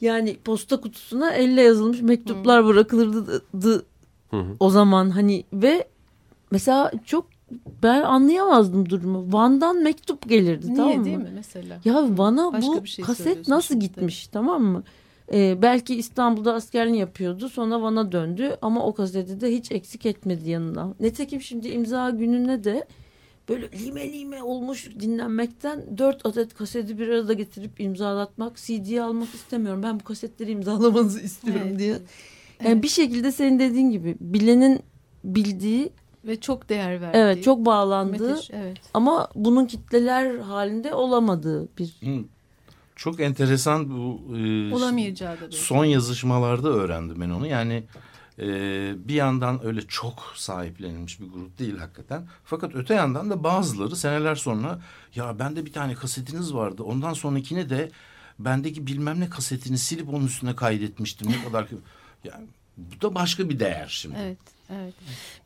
Yani 0.00 0.36
posta 0.44 0.80
kutusuna 0.80 1.32
elle 1.32 1.62
yazılmış 1.62 2.00
mektuplar 2.00 2.62
Hı. 2.62 2.66
bırakılırdı 2.66 3.86
Hı. 4.30 4.44
o 4.60 4.70
zaman 4.70 5.10
hani 5.10 5.44
ve 5.52 5.88
mesela 6.50 6.92
çok 7.06 7.26
ben 7.82 8.02
anlayamazdım 8.02 8.90
durumu. 8.90 9.32
Van'dan 9.32 9.82
mektup 9.82 10.28
gelirdi 10.28 10.66
Niye, 10.66 10.76
tamam 10.76 10.98
mı? 10.98 11.04
değil 11.04 11.16
mi 11.16 11.30
mesela? 11.34 11.80
Ya 11.84 12.18
Van'a 12.18 12.62
bu 12.62 12.86
şey 12.86 13.04
kaset 13.04 13.48
nasıl 13.48 13.80
gitmiş 13.80 14.26
tabii. 14.26 14.32
tamam 14.32 14.62
mı? 14.62 14.82
Ee, 15.32 15.62
belki 15.62 15.94
İstanbul'da 15.94 16.54
askerliğini 16.54 16.98
yapıyordu 16.98 17.48
sonra 17.48 17.82
Van'a 17.82 18.12
döndü 18.12 18.56
ama 18.62 18.86
o 18.86 18.94
kaseti 18.94 19.40
de 19.40 19.52
hiç 19.52 19.72
eksik 19.72 20.06
etmedi 20.06 20.50
yanına. 20.50 20.94
Netekim 21.00 21.40
şimdi 21.40 21.68
imza 21.68 22.10
gününe 22.10 22.64
de 22.64 22.86
böyle 23.48 23.68
lime 23.84 24.12
lime 24.12 24.42
olmuş 24.42 24.90
dinlenmekten 25.00 25.98
dört 25.98 26.26
adet 26.26 26.54
kaseti 26.54 26.98
bir 26.98 27.08
arada 27.08 27.32
getirip 27.32 27.80
imzalatmak, 27.80 28.56
CD 28.56 28.98
almak 28.98 29.34
istemiyorum. 29.34 29.82
Ben 29.82 30.00
bu 30.00 30.04
kasetleri 30.04 30.50
imzalamanızı 30.50 31.20
istiyorum 31.20 31.62
evet. 31.66 31.78
diye. 31.78 31.88
Yani 31.88 32.02
evet. 32.64 32.82
bir 32.82 32.88
şekilde 32.88 33.32
senin 33.32 33.58
dediğin 33.58 33.90
gibi 33.90 34.16
bilenin 34.20 34.80
bildiği 35.24 35.90
ve 36.24 36.40
çok 36.40 36.68
değer 36.68 37.00
verdi. 37.00 37.16
Evet 37.18 37.44
çok 37.44 37.66
bağlandı. 37.66 38.30
Müthiş, 38.30 38.50
evet. 38.50 38.78
Ama 38.94 39.28
bunun 39.34 39.66
kitleler 39.66 40.38
halinde 40.38 40.94
olamadığı 40.94 41.68
bir... 41.78 41.96
Hı. 42.00 42.24
Çok 42.96 43.20
enteresan 43.20 43.90
bu 43.90 44.36
e, 44.36 44.74
olamayacağı 44.74 45.40
da 45.40 45.50
son 45.50 45.84
yazışmalarda 45.84 46.68
öğrendim 46.68 47.20
ben 47.20 47.30
onu. 47.30 47.46
Yani 47.46 47.84
e, 48.38 48.48
bir 49.08 49.14
yandan 49.14 49.66
öyle 49.66 49.82
çok 49.82 50.32
sahiplenilmiş 50.34 51.20
bir 51.20 51.26
grup 51.26 51.58
değil 51.58 51.78
hakikaten. 51.78 52.26
Fakat 52.44 52.74
öte 52.74 52.94
yandan 52.94 53.30
da 53.30 53.44
bazıları 53.44 53.96
seneler 53.96 54.34
sonra 54.34 54.80
ya 55.14 55.38
bende 55.38 55.66
bir 55.66 55.72
tane 55.72 55.94
kasetiniz 55.94 56.54
vardı. 56.54 56.82
Ondan 56.82 57.12
sonrakine 57.12 57.70
de 57.70 57.90
bendeki 58.38 58.86
bilmem 58.86 59.20
ne 59.20 59.30
kasetini 59.30 59.78
silip 59.78 60.08
onun 60.08 60.26
üstüne 60.26 60.56
kaydetmiştim. 60.56 61.28
Ne 61.30 61.44
kadar 61.44 61.68
ki 61.68 61.74
yani 62.24 62.46
bu 62.76 63.00
da 63.00 63.14
başka 63.14 63.48
bir 63.48 63.60
değer 63.60 63.88
şimdi. 63.88 64.16
Evet. 64.20 64.38
Evet. 64.70 64.94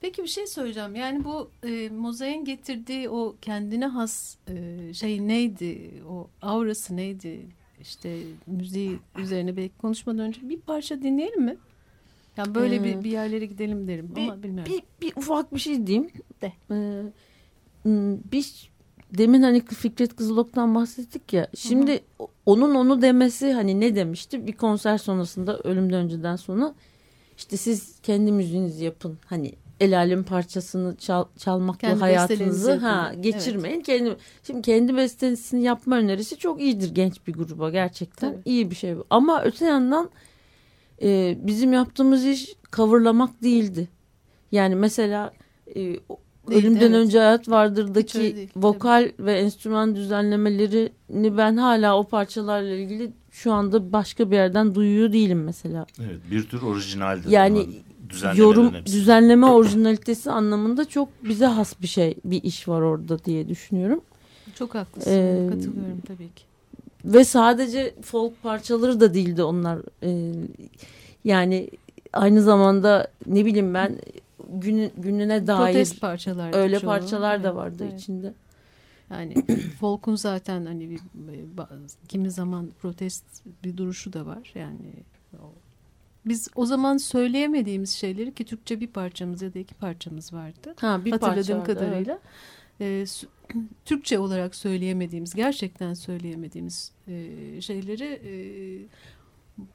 Peki 0.01 0.23
bir 0.23 0.29
şey 0.29 0.47
söyleyeceğim. 0.47 0.95
Yani 0.95 1.25
bu 1.25 1.51
e, 1.63 1.89
mozaiğin 1.89 2.45
getirdiği 2.45 3.09
o 3.09 3.37
kendine 3.43 3.87
has 3.87 4.37
e, 4.49 4.95
şey 4.95 5.29
neydi? 5.29 5.91
O 6.09 6.29
aurası 6.43 6.97
neydi? 6.97 7.47
İşte 7.81 8.19
müziği 8.47 8.99
üzerine 9.19 9.57
belki 9.57 9.79
konuşmadan 9.79 10.21
önce 10.21 10.49
bir 10.49 10.61
parça 10.61 11.03
dinleyelim 11.03 11.43
mi? 11.43 11.57
Yani 12.37 12.55
böyle 12.55 12.79
hmm. 12.79 12.85
bir, 12.85 13.05
bir 13.05 13.11
yerlere 13.11 13.47
gidelim 13.47 13.89
derim 13.89 14.13
bir, 14.17 14.23
ama 14.23 14.43
bilmiyorum. 14.43 14.73
Bir, 14.73 15.07
bir 15.07 15.13
ufak 15.17 15.55
bir 15.55 15.61
şey 15.61 15.87
diyeyim 15.87 16.11
de. 16.43 16.53
Ee, 16.71 17.03
biz 18.33 18.69
demin 19.19 19.43
hani 19.43 19.65
Fikret 19.65 20.17
Kızılok'tan 20.17 20.75
bahsettik 20.75 21.33
ya. 21.33 21.49
Şimdi 21.57 21.93
hı 21.93 22.25
hı. 22.25 22.27
onun 22.47 22.75
onu 22.75 23.03
demesi 23.03 23.53
hani 23.53 23.81
ne 23.81 23.95
demişti? 23.95 24.47
Bir 24.47 24.53
konser 24.53 24.99
sonrasında 24.99 25.59
ölümden 25.59 26.05
önceden 26.05 26.37
sonra 26.37 26.75
işte 27.37 27.57
siz 27.57 28.01
kendi 28.03 28.33
müziğinizi 28.33 28.85
yapın. 28.85 29.19
Hani 29.27 29.53
el 29.81 29.99
alem 29.99 30.23
parçasını 30.23 30.97
çal, 30.97 31.25
çalmakla 31.39 31.89
kendi 31.89 32.01
hayatınızı 32.01 32.75
ha 32.75 33.15
geçirmeyin. 33.21 33.77
Evet. 33.77 33.87
Kendi 33.87 34.17
şimdi 34.43 34.63
kendi 34.63 34.97
bestesini 34.97 35.63
yapma 35.63 35.97
önerisi 35.97 36.37
çok 36.37 36.61
iyidir 36.61 36.95
genç 36.95 37.27
bir 37.27 37.33
gruba 37.33 37.71
gerçekten 37.71 38.33
Tabii. 38.33 38.43
iyi 38.45 38.71
bir 38.71 38.77
şey. 38.77 38.97
bu. 38.97 39.05
Ama 39.11 39.43
öte 39.43 39.65
yandan 39.65 40.11
e, 41.03 41.39
bizim 41.43 41.73
yaptığımız 41.73 42.27
iş 42.27 42.57
coverlamak 42.73 43.43
değildi. 43.43 43.89
Yani 44.53 44.75
mesela 44.75 45.33
e, 45.77 45.97
Değil, 46.49 46.65
Ölümden 46.65 46.81
evet. 46.81 46.95
Önce 46.95 47.19
Hayat 47.19 47.49
Vardır'daki 47.49 48.21
değil, 48.21 48.49
vokal 48.57 49.11
tabii. 49.17 49.27
ve 49.27 49.39
enstrüman 49.39 49.97
düzenlemelerini 49.97 51.37
ben 51.37 51.57
hala 51.57 51.99
o 51.99 52.05
parçalarla 52.05 52.75
ilgili 52.75 53.13
şu 53.31 53.53
anda 53.53 53.93
başka 53.93 54.31
bir 54.31 54.37
yerden 54.37 54.75
duyuyor 54.75 55.13
değilim 55.13 55.45
mesela. 55.45 55.87
Evet 56.01 56.21
bir 56.31 56.49
tür 56.49 56.63
orijinaldir. 56.63 57.31
Yani 57.31 57.67
yorum 58.37 58.75
hepsi. 58.75 58.93
düzenleme 58.93 59.47
orijinalitesi 59.47 60.31
anlamında 60.31 60.85
çok 60.85 61.09
bize 61.25 61.47
has 61.47 61.75
bir 61.83 61.87
şey 61.87 62.15
bir 62.25 62.43
iş 62.43 62.69
var 62.69 62.81
orada 62.81 63.25
diye 63.25 63.49
düşünüyorum. 63.49 64.01
Çok 64.55 64.75
haklısın 64.75 65.11
ee, 65.11 65.47
katılıyorum 65.51 66.01
tabii 66.07 66.29
ki. 66.29 66.45
Ve 67.05 67.25
sadece 67.25 67.95
folk 68.03 68.43
parçaları 68.43 69.01
da 69.01 69.15
değildi 69.15 69.43
onlar. 69.43 69.79
Ee, 70.03 70.33
yani 71.25 71.71
aynı 72.13 72.43
zamanda 72.43 73.09
ne 73.27 73.45
bileyim 73.45 73.75
ben 73.75 73.99
gün, 74.49 74.93
gününe 74.97 75.47
dair 75.47 75.73
protest 75.73 76.01
parçalar 76.01 76.55
öyle 76.55 76.81
çoğu. 76.81 76.91
parçalar 76.91 77.45
da 77.45 77.57
vardı 77.57 77.87
evet. 77.91 78.01
içinde. 78.01 78.35
Yani 79.11 79.35
folk'un 79.81 80.15
zaten 80.15 80.67
hani 80.67 80.91
bir, 80.91 81.01
kimi 82.09 82.31
zaman 82.31 82.71
protest 82.81 83.25
bir 83.65 83.77
duruşu 83.77 84.13
da 84.13 84.27
var. 84.27 84.53
Yani 84.55 84.93
biz 86.27 86.49
o 86.55 86.67
zaman 86.67 86.97
söyleyemediğimiz 86.97 87.91
şeyleri 87.91 88.35
ki 88.35 88.45
Türkçe 88.45 88.81
bir 88.81 88.87
parçamız 88.87 89.43
ya 89.43 89.55
da 89.55 89.59
iki 89.59 89.75
parçamız 89.75 90.33
vardı. 90.33 90.75
Ha, 90.81 91.05
bir 91.05 91.11
Hatırladığım 91.11 91.37
parça 91.37 91.59
vardı, 91.59 91.67
kadarıyla. 91.67 92.19
Evet. 92.81 93.25
E, 93.55 93.59
Türkçe 93.85 94.19
olarak 94.19 94.55
söyleyemediğimiz, 94.55 95.35
gerçekten 95.35 95.95
söyleyemediğimiz 95.95 96.93
e, 97.09 97.61
şeyleri 97.61 98.05
e, 98.05 98.33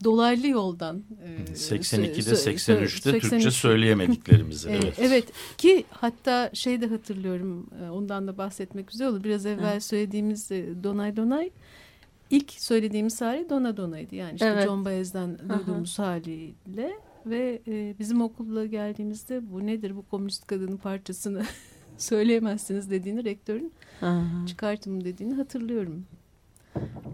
dolaylı 0.03 0.47
yoldan. 0.47 1.03
E, 1.23 1.53
82'de 1.53 2.53
83'te 2.53 3.19
Türkçe 3.19 3.51
söyleyemediklerimizi. 3.51 4.69
evet. 4.69 5.00
evet 5.00 5.25
ki 5.57 5.85
hatta 5.89 6.50
şey 6.53 6.81
de 6.81 6.88
hatırlıyorum 6.88 7.69
ondan 7.91 8.27
da 8.27 8.38
bahsetmek 8.38 8.88
güzel 8.88 9.07
olur. 9.07 9.23
Biraz 9.23 9.45
evvel 9.45 9.71
evet. 9.71 9.83
söylediğimiz 9.83 10.50
Donay 10.83 11.17
Donay 11.17 11.51
ilk 12.31 12.51
söylediğimiz 12.51 13.21
hali 13.21 13.50
Dona 13.50 13.77
Dona'ydı. 13.77 14.15
Yani 14.15 14.33
işte 14.33 14.45
evet. 14.45 14.65
John 14.65 14.85
Baez'den 14.85 15.39
duyduğumuz 15.39 16.00
Aha. 16.00 16.07
haliyle 16.07 16.91
ve 17.25 17.61
e, 17.67 17.95
bizim 18.00 18.21
okulla 18.21 18.65
geldiğimizde 18.65 19.51
bu 19.51 19.65
nedir 19.65 19.95
bu 19.95 20.01
komünist 20.01 20.47
kadının 20.47 20.77
parçasını 20.77 21.43
söyleyemezsiniz 21.97 22.91
dediğini 22.91 23.25
rektörün 23.25 23.73
Aha. 24.01 24.45
çıkartım 24.47 25.03
dediğini 25.03 25.33
hatırlıyorum. 25.33 26.05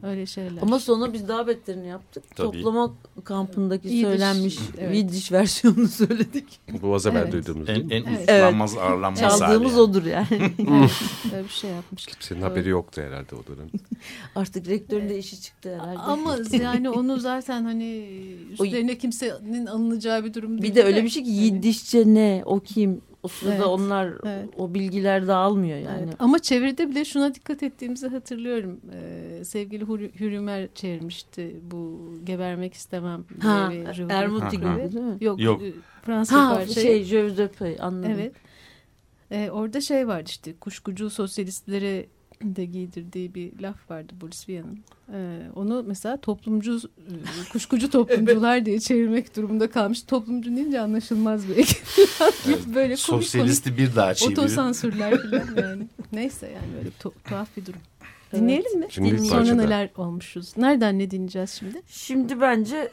Öyle 0.03 0.25
şeyler. 0.25 0.61
Ama 0.61 0.79
sonra 0.79 1.13
biz 1.13 1.27
daha 1.27 1.47
beterini 1.47 1.87
yaptık. 1.87 2.23
Tabii. 2.35 2.51
Toplama 2.51 2.93
kampındaki 3.23 3.89
İyidir. 3.89 4.07
söylenmiş 4.07 4.59
evet. 4.77 4.91
Viddiş 4.91 5.31
versiyonunu 5.31 5.87
söyledik. 5.87 6.59
Boğaza 6.81 7.15
ben 7.15 7.19
evet. 7.19 7.33
duyduğumuz 7.33 7.69
En, 7.69 7.75
en 7.75 8.03
evet. 8.03 8.21
uslanmaz 8.21 8.73
evet. 8.73 8.83
ağırlanmaz 8.83 9.19
Çaldığımız 9.19 9.71
yani. 9.71 9.81
odur 9.81 10.05
yani. 10.05 10.27
evet. 10.71 10.91
Öyle 11.33 11.43
bir 11.43 11.49
şey 11.49 11.71
yapmıştık. 11.71 12.23
Senin 12.23 12.41
haberi 12.41 12.69
yoktu 12.69 13.01
herhalde 13.01 13.35
o 13.35 13.47
dönem. 13.47 13.69
Artık 14.35 14.67
rektörün 14.67 15.09
de 15.09 15.17
işi 15.17 15.41
çıktı 15.41 15.75
herhalde. 15.75 15.99
Ama 15.99 16.37
yani 16.61 16.89
onu 16.89 17.19
zaten 17.19 17.63
hani 17.63 18.07
üstlerine 18.51 18.97
kimsenin 18.97 19.65
alınacağı 19.65 20.25
bir 20.25 20.33
durum 20.33 20.61
değil. 20.61 20.71
Bir 20.71 20.75
de 20.75 20.83
öyle 20.83 21.03
bir 21.03 21.09
şey 21.09 21.23
ki 21.23 21.29
Yiddişçe 21.29 22.03
ne, 22.05 22.43
o 22.45 22.59
kim, 22.59 23.01
o 23.27 23.29
sırada 23.29 23.55
evet, 23.55 23.65
onlar 23.65 24.13
evet. 24.25 24.49
o 24.57 24.73
bilgiler 24.73 25.27
dağılmıyor 25.27 25.77
yani. 25.77 26.03
Evet. 26.03 26.15
Ama 26.19 26.39
çeviride 26.39 26.89
bile 26.89 27.05
şuna 27.05 27.35
dikkat 27.35 27.63
ettiğimizi 27.63 28.07
hatırlıyorum. 28.07 28.79
Ee, 28.93 29.45
sevgili 29.45 29.85
Hürümer 30.19 30.67
çevirmişti 30.75 31.55
bu 31.71 32.11
gebermek 32.23 32.73
istemem. 32.73 33.25
Ha, 33.41 33.73
Ermuti 34.09 34.57
gibi 34.57 34.93
değil 34.93 35.05
mi? 35.05 35.17
Yok, 35.21 35.41
Yok. 35.41 35.61
E, 35.61 35.73
Fransız 36.01 36.37
ha, 36.37 36.55
parçayı. 36.55 36.85
Şey, 36.85 37.03
Jeux 37.03 37.79
anladım. 37.79 38.11
Evet. 38.15 38.33
Ee, 39.31 39.49
orada 39.51 39.81
şey 39.81 40.07
var 40.07 40.23
işte 40.25 40.53
kuşkucu 40.53 41.09
sosyalistlere 41.09 42.05
de 42.41 42.65
giydirdiği 42.65 43.35
bir 43.35 43.59
laf 43.59 43.91
vardı 43.91 44.13
Boris 44.21 44.49
Vian'ın. 44.49 44.79
Ee, 45.13 45.41
onu 45.55 45.83
mesela 45.87 46.17
toplumcu, 46.17 46.77
e, 46.77 47.49
kuşkucu 47.51 47.89
toplumcular 47.89 48.55
evet. 48.57 48.65
diye 48.65 48.79
çevirmek 48.79 49.35
durumunda 49.35 49.69
kalmış. 49.69 50.03
Toplumcu 50.03 50.55
deyince 50.55 50.79
anlaşılmaz 50.79 51.49
belki. 51.49 51.75
evet. 52.47 52.65
böyle 52.67 52.87
komik 52.87 52.99
Sosyalisti 52.99 53.69
komik 53.69 53.79
bir 53.79 53.95
daha 53.95 54.13
çeviriyor. 54.13 54.43
Otosansürler 54.43 55.17
falan 55.31 55.67
yani. 55.69 55.87
Neyse 56.13 56.51
yani 56.55 56.67
böyle 56.77 56.89
tuhaf 57.23 57.57
bir 57.57 57.65
durum. 57.65 57.79
Dinleyelim 58.33 58.79
mi? 58.79 58.85
Şimdi 58.89 59.19
Sonra 59.19 59.55
neler 59.55 59.89
olmuşuz? 59.97 60.57
Nereden 60.57 60.99
ne 60.99 61.11
dinleyeceğiz 61.11 61.49
şimdi? 61.49 61.81
Şimdi 61.87 62.41
bence 62.41 62.91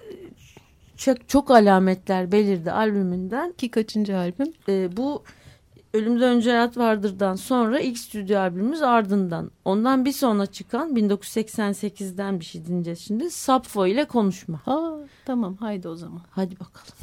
çok, 0.97 1.29
çok 1.29 1.51
alametler 1.51 2.33
belirdi 2.33 2.73
albümünden. 2.73 3.53
Ki 3.53 3.71
kaçıncı 3.71 4.17
albüm? 4.17 4.53
Ee, 4.69 4.97
bu 4.97 5.25
Ölümden 5.95 6.37
Önce 6.37 6.51
Hayat 6.51 6.79
Vardır'dan 6.79 7.35
sonra 7.35 7.81
ilk 7.81 7.99
stüdyo 7.99 8.39
albümümüz 8.39 8.83
ardından. 8.83 9.51
Ondan 9.65 10.05
bir 10.05 10.13
sonra 10.13 10.47
çıkan 10.47 10.97
1988'den 10.97 12.41
bir 12.41 12.45
şey 12.45 12.67
dinleyeceğiz 12.67 12.99
şimdi. 12.99 13.31
Sapfo 13.31 13.87
ile 13.87 14.05
Konuşma. 14.05 14.61
Ha, 14.65 14.95
tamam 15.25 15.57
haydi 15.57 15.89
o 15.89 15.95
zaman. 15.97 16.21
Hadi 16.31 16.55
bakalım. 16.55 16.95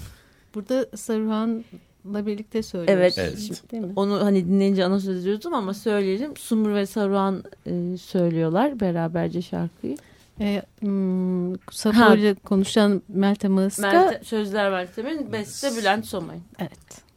Burada 0.56 0.98
Saruhan'la 0.98 2.26
birlikte 2.26 2.64
söylüyoruz. 2.64 3.02
Evet. 3.02 3.18
evet. 3.18 3.72
Değil 3.72 3.84
mi? 3.84 3.94
Onu 3.96 4.26
hani 4.26 4.46
dinleyince 4.46 4.86
ana 4.86 5.00
söz 5.00 5.22
ediyordum 5.22 5.54
ama 5.54 5.74
söyleyelim. 5.74 6.38
Sumur 6.38 6.74
ve 6.74 6.86
Saruhan 6.86 7.44
e, 7.66 7.98
söylüyorlar 7.98 8.80
beraberce 8.80 9.42
şarkıyı. 9.42 9.98
E, 10.40 10.62
hmm, 10.80 11.56
Sapfo 11.72 12.16
ile 12.16 12.34
konuşan 12.34 13.02
Meltem 13.08 13.58
Ağızka. 13.58 13.92
Melte, 13.92 14.24
sözler 14.24 14.72
Meltem'in, 14.72 15.32
beste 15.32 15.76
Bülent 15.78 16.06
Somay. 16.06 16.38
Evet. 16.60 17.12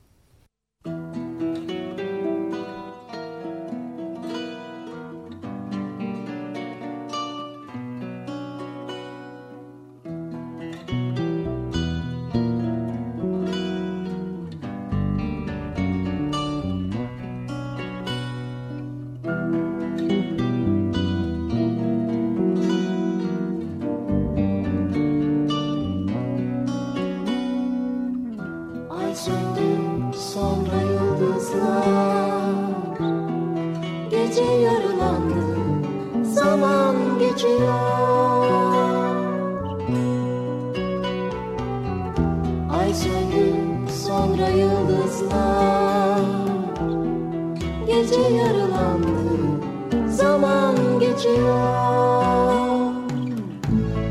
okşuyor 51.24 52.94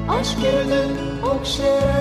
Aşk 0.10 0.38
gönül 0.42 1.24
okşuyor 1.24 1.93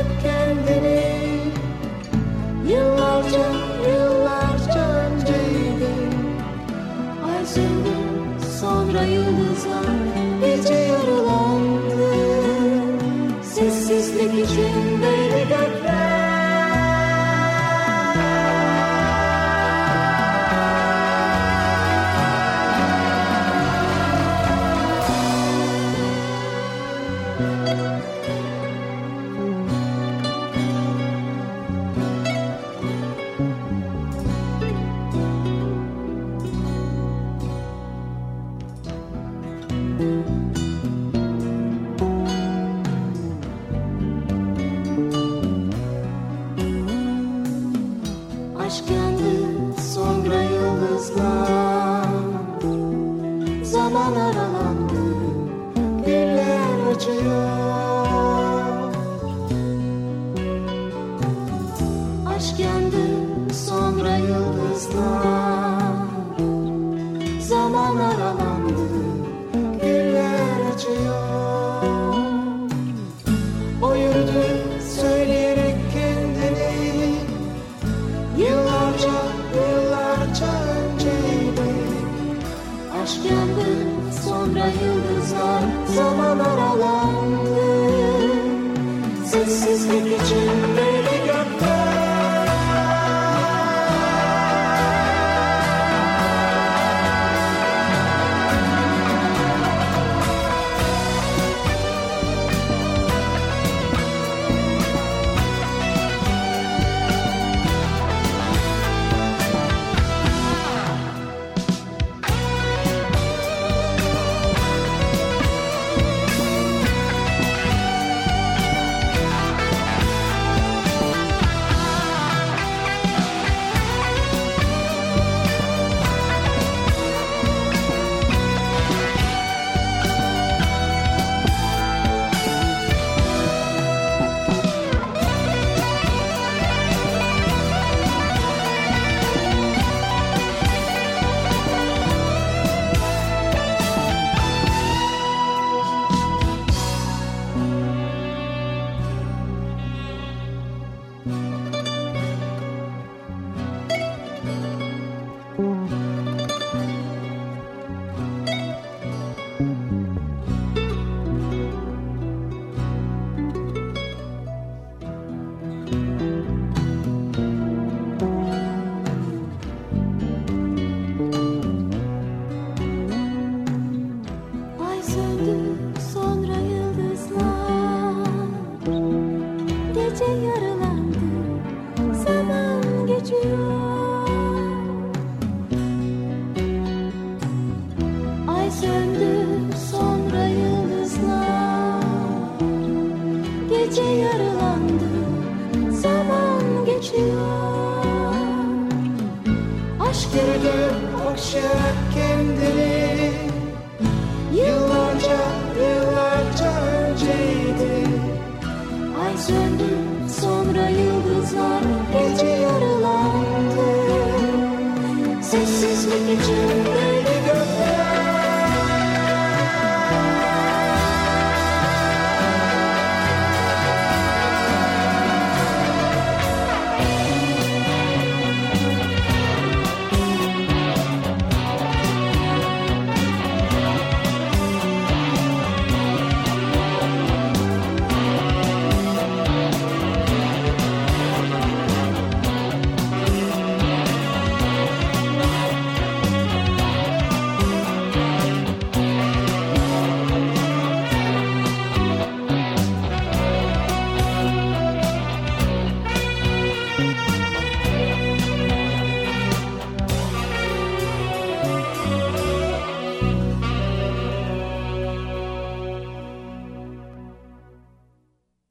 This 215.53 215.83
is 215.83 216.07
what 216.07 216.19
you 216.31 216.37
do. 216.39 217.02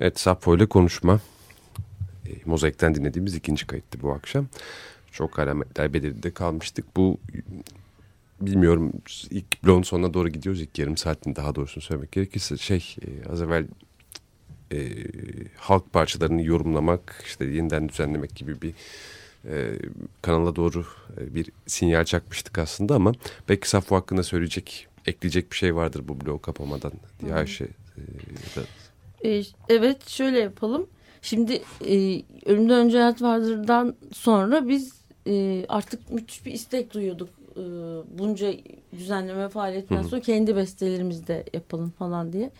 Evet 0.01 0.19
Sappho 0.19 0.55
ile 0.55 0.65
konuşma. 0.65 1.19
E, 2.27 2.31
Mozaik'ten 2.45 2.95
dinlediğimiz 2.95 3.35
ikinci 3.35 3.67
kayıttı 3.67 4.01
bu 4.01 4.11
akşam. 4.11 4.47
Çok 5.11 5.39
alametler 5.39 5.93
belirli 5.93 6.33
kalmıştık. 6.33 6.95
Bu 6.95 7.17
bilmiyorum 8.41 8.91
ilk 9.29 9.63
bloğun 9.63 9.81
sonuna 9.81 10.13
doğru 10.13 10.29
gidiyoruz. 10.29 10.61
ilk 10.61 10.79
yarım 10.79 10.97
saatin 10.97 11.35
daha 11.35 11.55
doğrusunu 11.55 11.83
söylemek 11.83 12.11
gerekirse 12.11 12.57
şey 12.57 12.95
e, 13.01 13.29
az 13.31 13.41
evvel 13.41 13.65
e, 14.71 14.89
halk 15.55 15.93
parçalarını 15.93 16.43
yorumlamak 16.43 17.23
işte 17.25 17.45
yeniden 17.45 17.89
düzenlemek 17.89 18.35
gibi 18.35 18.61
bir 18.61 18.73
e, 19.45 19.79
kanala 20.21 20.55
doğru 20.55 20.85
e, 21.17 21.35
bir 21.35 21.51
sinyal 21.67 22.03
çakmıştık 22.03 22.57
aslında 22.57 22.95
ama 22.95 23.13
belki 23.49 23.69
Safo 23.69 23.95
hakkında 23.95 24.23
söyleyecek 24.23 24.87
ekleyecek 25.05 25.51
bir 25.51 25.57
şey 25.57 25.75
vardır 25.75 26.03
bu 26.07 26.21
bloğu 26.21 26.41
kapamadan 26.41 26.93
diye 27.19 27.33
Ayşe 27.33 27.65
e, 27.97 28.01
da 28.55 28.61
e, 29.25 29.41
evet 29.69 30.09
şöyle 30.09 30.39
yapalım. 30.39 30.87
Şimdi 31.21 31.61
e, 31.87 32.21
Ölümden 32.45 32.85
Önce 32.85 32.97
Hayat 32.97 33.21
Vardır'dan 33.21 33.95
sonra 34.13 34.67
biz 34.67 35.01
e, 35.27 35.65
artık 35.69 36.11
müthiş 36.11 36.45
bir 36.45 36.51
istek 36.51 36.93
duyuyorduk. 36.93 37.29
E, 37.51 37.63
bunca 38.19 38.53
düzenleme 38.93 39.49
faaliyetinden 39.49 40.01
sonra 40.01 40.21
kendi 40.21 40.55
bestelerimizi 40.55 41.27
de 41.27 41.45
yapalım 41.53 41.89
falan 41.89 42.33
diye. 42.33 42.51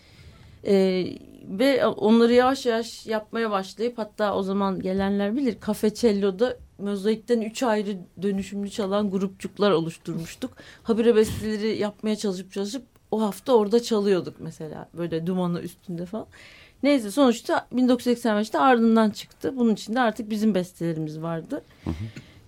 E, 0.66 1.06
ve 1.44 1.86
onları 1.86 2.34
yavaş 2.34 2.66
yavaş 2.66 3.08
yapmaya 3.08 3.52
başlayıp 3.52 3.98
hatta 3.98 4.36
o 4.36 4.44
zaman 4.44 4.80
gelenler 4.80 5.36
bilir 5.36 5.58
Cafe 5.68 5.94
Cello'da 5.94 6.58
mozaikten 6.78 7.42
üç 7.42 7.64
ayrı 7.64 7.98
dönüşümlü 8.22 8.70
çalan 8.70 9.12
grupçuklar 9.12 9.72
oluşturmuştuk. 9.72 10.52
Habire 10.84 11.16
besteleri 11.16 11.78
yapmaya 11.78 12.16
çalışıp 12.16 12.52
çalışıp 12.52 12.84
o 13.12 13.22
hafta 13.22 13.54
orada 13.54 13.84
çalıyorduk 13.84 14.36
mesela 14.40 14.90
böyle 14.94 15.28
dumanı 15.28 15.62
üstünde 15.62 16.06
falan. 16.06 16.28
Neyse 16.84 17.12
sonuçta 17.12 17.68
1985'te 17.74 18.60
ardından 18.60 19.10
çıktı. 19.10 19.54
Bunun 19.58 19.74
içinde 19.74 20.00
artık 20.00 20.30
bizim 20.30 20.56
bestelerimiz 20.56 21.22
vardı. 21.22 21.64
Hı 21.84 21.90
hı. 21.90 21.94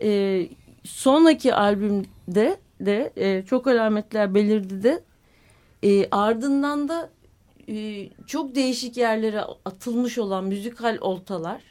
Ee, 0.01 0.47
sonraki 0.83 1.53
albümde 1.53 2.57
de 2.81 3.13
e, 3.15 3.43
çok 3.45 3.67
alametler 3.67 4.35
belirdi 4.35 4.83
de 4.83 5.03
E, 5.83 6.09
ardından 6.11 6.89
da 6.89 7.09
e, 7.69 8.09
çok 8.27 8.55
değişik 8.55 8.97
yerlere 8.97 9.41
atılmış 9.65 10.17
olan 10.17 10.43
müzikal 10.45 10.97
oltalar. 11.01 11.61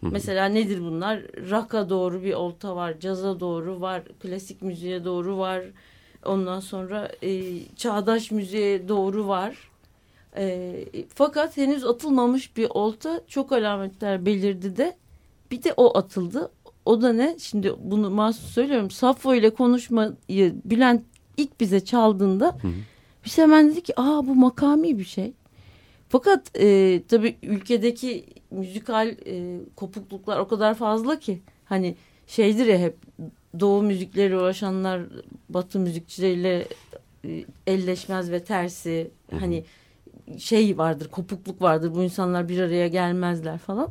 Hı 0.00 0.06
hı. 0.06 0.10
Mesela 0.10 0.46
nedir 0.46 0.80
bunlar? 0.80 1.22
Rock'a 1.50 1.90
doğru 1.90 2.22
bir 2.22 2.34
olta 2.34 2.76
var, 2.76 3.00
caza 3.00 3.40
doğru 3.40 3.80
var, 3.80 4.02
klasik 4.20 4.62
müziğe 4.62 5.04
doğru 5.04 5.38
var. 5.38 5.62
Ondan 6.24 6.60
sonra 6.60 7.12
e, 7.22 7.42
çağdaş 7.76 8.30
müziğe 8.30 8.88
doğru 8.88 9.28
var. 9.28 9.56
E, 10.36 10.74
fakat 11.14 11.56
henüz 11.56 11.84
atılmamış 11.84 12.56
bir 12.56 12.66
olta 12.70 13.20
çok 13.28 13.52
alametler 13.52 14.26
belirdi 14.26 14.76
de 14.76 14.96
bir 15.50 15.62
de 15.62 15.74
o 15.76 15.98
atıldı. 15.98 16.50
O 16.84 17.02
da 17.02 17.12
ne? 17.12 17.36
Şimdi 17.38 17.74
bunu 17.78 18.10
mahsus 18.10 18.50
söylüyorum. 18.50 18.90
Safo 18.90 19.34
ile 19.34 19.50
konuşmayı 19.50 20.54
Bülent 20.64 21.02
ilk 21.36 21.60
bize 21.60 21.84
çaldığında 21.84 22.46
hı 22.46 22.68
hı. 22.68 22.72
biz 23.24 23.38
hemen 23.38 23.70
dedik 23.70 23.84
ki 23.84 23.92
aa 23.96 24.26
bu 24.26 24.34
makami 24.34 24.98
bir 24.98 25.04
şey. 25.04 25.32
Fakat 26.08 26.58
e, 26.60 27.02
tabii 27.08 27.36
ülkedeki 27.42 28.24
müzikal 28.50 29.08
e, 29.26 29.60
kopukluklar 29.76 30.38
o 30.38 30.48
kadar 30.48 30.74
fazla 30.74 31.18
ki 31.18 31.42
hani 31.64 31.96
şeydir 32.26 32.66
ya 32.66 32.78
hep 32.78 32.96
doğu 33.60 33.82
müzikleri 33.82 34.36
uğraşanlar 34.36 35.00
batı 35.48 35.78
müzikçileriyle 35.78 36.68
e, 37.24 37.44
elleşmez 37.66 38.30
ve 38.30 38.44
tersi 38.44 39.10
Hı 39.30 39.36
-hı. 39.36 39.40
hani 39.40 39.64
şey 40.38 40.78
vardır 40.78 41.08
kopukluk 41.08 41.62
vardır 41.62 41.94
bu 41.94 42.02
insanlar 42.02 42.48
bir 42.48 42.58
araya 42.58 42.88
gelmezler 42.88 43.58
falan. 43.58 43.88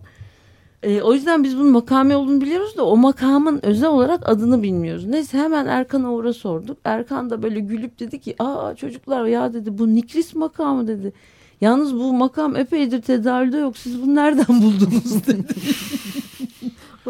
E, 0.83 1.01
o 1.01 1.13
yüzden 1.13 1.43
biz 1.43 1.57
bunun 1.57 1.71
makami 1.71 2.15
olduğunu 2.15 2.41
biliyoruz 2.41 2.77
da 2.77 2.85
o 2.85 2.97
makamın 2.97 3.59
özel 3.65 3.89
olarak 3.89 4.29
adını 4.29 4.63
bilmiyoruz. 4.63 5.05
Neyse 5.05 5.37
hemen 5.37 5.65
Erkan'a 5.65 6.13
uğra 6.13 6.33
sorduk. 6.33 6.77
Erkan 6.83 7.29
da 7.29 7.43
böyle 7.43 7.59
gülüp 7.59 7.99
dedi 7.99 8.19
ki 8.19 8.35
aa 8.39 8.75
çocuklar 8.75 9.25
ya 9.25 9.53
dedi 9.53 9.77
bu 9.77 9.95
Nikris 9.95 10.35
makamı 10.35 10.87
dedi. 10.87 11.13
Yalnız 11.61 11.95
bu 11.95 12.13
makam 12.13 12.55
epeydir 12.55 13.01
tedavülde 13.01 13.57
yok. 13.57 13.77
Siz 13.77 14.01
bunu 14.01 14.15
nereden 14.15 14.61
buldunuz 14.61 15.27
dedi. 15.27 15.53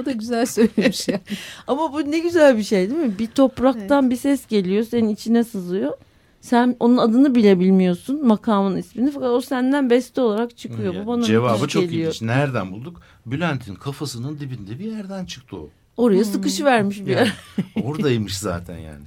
o 0.01 0.05
da 0.05 0.11
güzel 0.11 0.45
söylemiş 0.45 1.07
ya. 1.07 1.21
Ama 1.67 1.93
bu 1.93 2.11
ne 2.11 2.19
güzel 2.19 2.57
bir 2.57 2.63
şey 2.63 2.89
değil 2.89 3.01
mi? 3.01 3.19
Bir 3.19 3.27
topraktan 3.27 4.03
evet. 4.03 4.11
bir 4.11 4.17
ses 4.17 4.47
geliyor. 4.47 4.83
Senin 4.83 5.09
içine 5.09 5.43
sızıyor. 5.43 5.93
Sen 6.41 6.75
onun 6.79 6.97
adını 6.97 7.35
bile 7.35 7.59
bilmiyorsun. 7.59 8.27
Makamın 8.27 8.77
ismini. 8.77 9.11
Fakat 9.11 9.29
o 9.29 9.41
senden 9.41 9.89
beste 9.89 10.21
olarak 10.21 10.57
çıkıyor. 10.57 10.93
Yani, 10.93 11.05
bu 11.05 11.09
bana 11.09 11.23
cevabı 11.23 11.67
çok 11.67 11.83
geliyor. 11.83 12.07
ilginç. 12.07 12.21
Nereden 12.21 12.71
bulduk? 12.71 13.01
Bülent'in 13.25 13.75
kafasının 13.75 14.39
dibinde 14.39 14.79
bir 14.79 14.91
yerden 14.91 15.25
çıktı 15.25 15.57
o. 15.57 15.69
Oraya 15.97 16.17
hmm. 16.17 16.25
sıkışı 16.25 16.65
vermiş 16.65 16.99
bir 16.99 17.11
yani, 17.11 17.27
yer. 17.27 17.35
oradaymış 17.83 18.37
zaten 18.37 18.77
yani. 18.77 19.03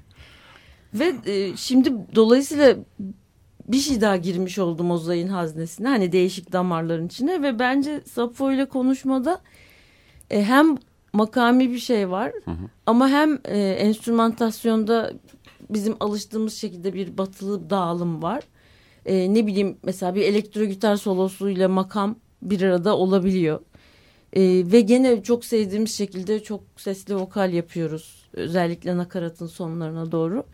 Ve 0.95 1.15
e, 1.27 1.57
şimdi 1.57 1.93
dolayısıyla 2.15 2.77
bir 3.69 3.79
şey 3.79 4.01
daha 4.01 4.17
girmiş 4.17 4.59
oldu 4.59 4.85
mozaiğin 4.85 5.29
haznesine. 5.29 5.89
Hani 5.89 6.13
değişik 6.13 6.53
damarların 6.53 7.07
içine 7.07 7.43
ve 7.43 7.59
bence 7.59 8.01
Sappho 8.13 8.53
ile 8.53 8.65
konuşmada 8.65 9.41
e, 10.35 10.43
hem 10.43 10.77
makami 11.13 11.71
bir 11.71 11.79
şey 11.79 12.11
var 12.11 12.33
hı 12.45 12.51
hı. 12.51 12.69
ama 12.87 13.09
hem 13.09 13.39
e, 13.45 13.59
enstrümantasyonda 13.59 15.13
bizim 15.71 15.97
alıştığımız 16.01 16.55
şekilde 16.55 16.95
bir 16.95 17.19
batılı 17.19 17.71
dağılım 17.71 18.23
var. 18.23 18.43
E, 19.07 19.35
ne 19.35 19.47
bileyim 19.47 19.77
mesela 19.83 20.15
bir 20.15 20.23
elektro 20.23 20.65
gitar 20.65 20.97
solosuyla 20.97 21.69
makam 21.69 22.17
bir 22.43 22.63
arada 22.63 22.97
olabiliyor. 22.97 23.61
E, 24.33 24.43
ve 24.73 24.81
gene 24.81 25.23
çok 25.23 25.45
sevdiğimiz 25.45 25.95
şekilde 25.95 26.43
çok 26.43 26.61
sesli 26.77 27.17
vokal 27.17 27.53
yapıyoruz. 27.53 28.25
Özellikle 28.33 28.97
nakaratın 28.97 29.47
sonlarına 29.47 30.13
doğru. 30.13 30.45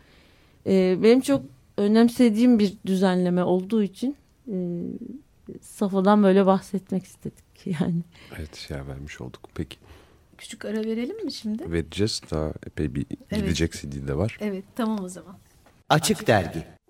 E, 0.67 0.97
benim 1.03 1.21
çok 1.21 1.41
önemsediğim 1.77 2.59
bir 2.59 2.73
düzenleme 2.85 3.43
olduğu 3.43 3.83
için 3.83 4.15
e, 4.51 4.55
Safa'dan 5.61 6.23
böyle 6.23 6.45
bahsetmek 6.45 7.03
istedik 7.03 7.50
yani. 7.79 8.01
Evet 8.37 8.67
yer 8.69 8.87
vermiş 8.87 9.21
olduk. 9.21 9.49
Peki. 9.55 9.77
Küçük 10.37 10.65
ara 10.65 10.83
verelim 10.83 11.25
mi 11.25 11.31
şimdi? 11.31 11.71
Vereceğiz. 11.71 12.21
Daha 12.31 12.53
epey 12.65 12.95
bir 12.95 13.05
evet. 13.31 13.43
gidecek 13.43 13.71
CD 13.73 14.07
de 14.07 14.17
var. 14.17 14.37
Evet 14.41 14.65
tamam 14.75 15.03
o 15.03 15.09
zaman. 15.09 15.37
Açık, 15.89 16.17
Açık 16.17 16.27
Dergi 16.27 16.59
bir 16.59 16.80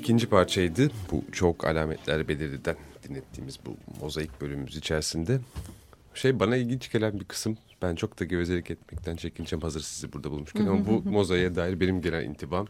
ikinci 0.00 0.26
parçaydı. 0.26 0.90
Bu 1.10 1.24
çok 1.32 1.66
alametler 1.66 2.28
belirliden 2.28 2.76
dinlettiğimiz 3.08 3.58
bu 3.66 3.76
mozaik 4.00 4.40
bölümümüz 4.40 4.76
içerisinde. 4.76 5.40
Şey 6.14 6.40
bana 6.40 6.56
ilginç 6.56 6.92
gelen 6.92 7.20
bir 7.20 7.24
kısım. 7.24 7.58
Ben 7.82 7.94
çok 7.94 8.20
da 8.20 8.24
gevezelik 8.24 8.70
etmekten 8.70 9.16
çekineceğim 9.16 9.62
hazır 9.62 9.80
sizi 9.80 10.12
burada 10.12 10.30
bulmuşken. 10.30 10.66
Ama 10.66 10.86
bu 10.86 11.02
mozaiğe 11.10 11.56
dair 11.56 11.80
benim 11.80 12.02
genel 12.02 12.24
intibam. 12.24 12.66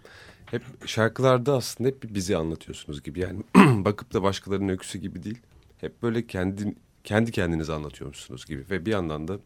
Hep 0.47 0.63
şarkılarda 0.87 1.57
aslında 1.57 1.89
hep 1.89 2.15
bizi 2.15 2.37
anlatıyorsunuz 2.37 3.03
gibi. 3.03 3.21
Yani 3.21 3.43
bakıp 3.85 4.13
da 4.13 4.23
başkalarının 4.23 4.69
öyküsü 4.69 4.99
gibi 4.99 5.23
değil. 5.23 5.39
Hep 5.81 6.03
böyle 6.03 6.27
kendi, 6.27 6.75
kendi 7.05 7.33
kendinize 7.33 7.73
anlatıyormuşsunuz 7.73 8.47
gibi. 8.47 8.65
Ve 8.71 8.87
bir 8.87 8.93
yandan 8.93 9.29
da 9.29 9.39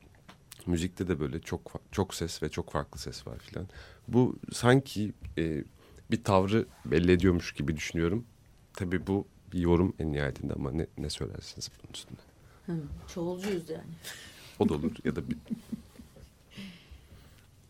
müzikte 0.67 1.09
de 1.09 1.21
böyle 1.21 1.41
çok 1.41 1.73
çok 1.93 2.15
ses 2.15 2.43
ve 2.43 2.49
çok 2.49 2.73
farklı 2.73 3.01
ses 3.01 3.27
var 3.27 3.39
filan. 3.39 3.69
Bu 4.09 4.37
sanki 4.53 5.13
e, 5.39 5.65
bir 6.15 6.25
tavrı 6.25 6.67
belli 6.85 7.13
ediyormuş 7.13 7.53
gibi 7.53 7.77
düşünüyorum. 7.77 8.25
Tabii 8.73 9.07
bu 9.07 9.27
bir 9.53 9.59
yorum 9.59 9.95
en 9.99 10.13
nihayetinde 10.13 10.53
ama 10.53 10.71
ne, 10.71 10.87
ne 10.99 11.11
söylersiniz 11.11 11.71
bunun 11.79 11.93
üstünde? 11.93 12.21
Hı, 12.67 12.73
çoğulcuyuz 13.15 13.71
yani. 13.71 13.91
O 14.59 14.69
da 14.69 14.75
olur 14.75 14.93
ya 15.05 15.17
da 15.17 15.21
bir... 15.31 15.37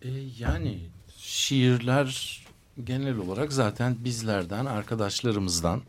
E, 0.02 0.08
yani 0.38 0.80
şiirler 1.16 2.40
genel 2.84 3.16
olarak 3.16 3.52
zaten 3.52 3.96
bizlerden, 4.04 4.64
arkadaşlarımızdan 4.64 5.82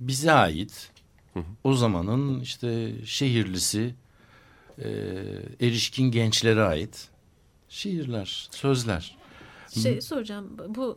bize 0.00 0.32
ait. 0.32 0.90
Hı 1.34 1.40
hı. 1.40 1.44
O 1.64 1.74
zamanın 1.74 2.40
işte 2.40 2.92
şehirlisi, 3.04 3.94
e, 4.78 4.88
erişkin 5.60 6.10
gençlere 6.10 6.62
ait 6.62 7.08
şiirler, 7.68 8.48
sözler. 8.50 9.16
Şey 9.82 10.00
soracağım, 10.00 10.58
bu 10.68 10.96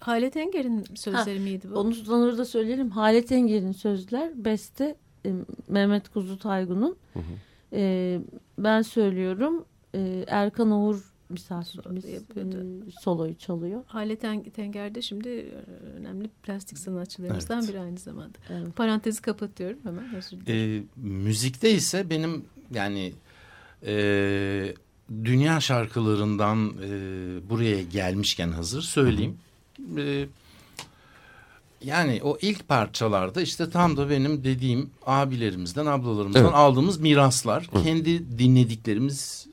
Halet 0.00 0.36
Enger'in 0.36 0.84
sözleri 0.94 1.38
ha, 1.38 1.44
miydi 1.44 1.66
bu? 1.70 1.74
Onu, 1.74 1.94
onu 2.08 2.38
da 2.38 2.44
söyleyelim. 2.44 2.90
Halet 2.90 3.32
Enger'in 3.32 3.72
sözler, 3.72 4.44
beste 4.44 4.96
e, 5.26 5.32
Mehmet 5.68 6.08
Kuzu 6.08 6.38
Taygun'un. 6.38 6.96
E, 7.72 8.20
ben 8.58 8.82
söylüyorum, 8.82 9.64
e, 9.94 10.24
Erkan 10.28 10.70
Oğur 10.70 11.12
misafirimiz 11.28 12.04
e, 12.04 12.20
soloyu 13.00 13.38
çalıyor. 13.38 13.82
Halet 13.86 14.20
Tenger'de 14.54 15.02
şimdi 15.02 15.28
e, 15.28 15.52
önemli 15.98 16.28
plastik 16.42 16.78
sanatçılarımızdan 16.78 17.58
evet. 17.58 17.68
biri 17.68 17.80
aynı 17.80 17.98
zamanda. 17.98 18.38
Evet. 18.50 18.76
Parantezi 18.76 19.22
kapatıyorum 19.22 19.78
hemen 19.82 20.14
özür 20.14 20.40
dilerim. 20.40 20.88
E, 20.96 21.08
müzikte 21.08 21.70
ise 21.70 22.10
benim 22.10 22.44
yani 22.74 23.12
e, 23.86 24.74
dünya 25.24 25.60
şarkılarından 25.60 26.74
e, 26.84 26.90
buraya 27.50 27.82
gelmişken 27.82 28.48
hazır 28.48 28.82
söyleyeyim. 28.82 29.38
E, 29.96 30.26
yani 31.84 32.20
o 32.22 32.38
ilk 32.42 32.68
parçalarda 32.68 33.42
işte 33.42 33.70
tam 33.70 33.96
da 33.96 34.10
benim 34.10 34.44
dediğim 34.44 34.90
abilerimizden, 35.06 35.86
ablalarımızdan 35.86 36.42
evet. 36.42 36.54
aldığımız 36.54 37.00
miraslar. 37.00 37.68
Hı. 37.72 37.82
Kendi 37.82 38.38
dinlediklerimiz, 38.38 39.46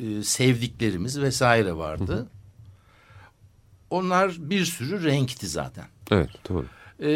e, 0.00 0.22
sevdiklerimiz 0.22 1.20
vesaire 1.20 1.76
vardı. 1.76 2.16
Hı. 2.16 2.26
Onlar 3.90 4.36
bir 4.38 4.64
sürü 4.64 5.04
renkti 5.04 5.48
zaten. 5.48 5.84
Evet, 6.10 6.30
doğru. 6.48 6.66
E, 7.02 7.10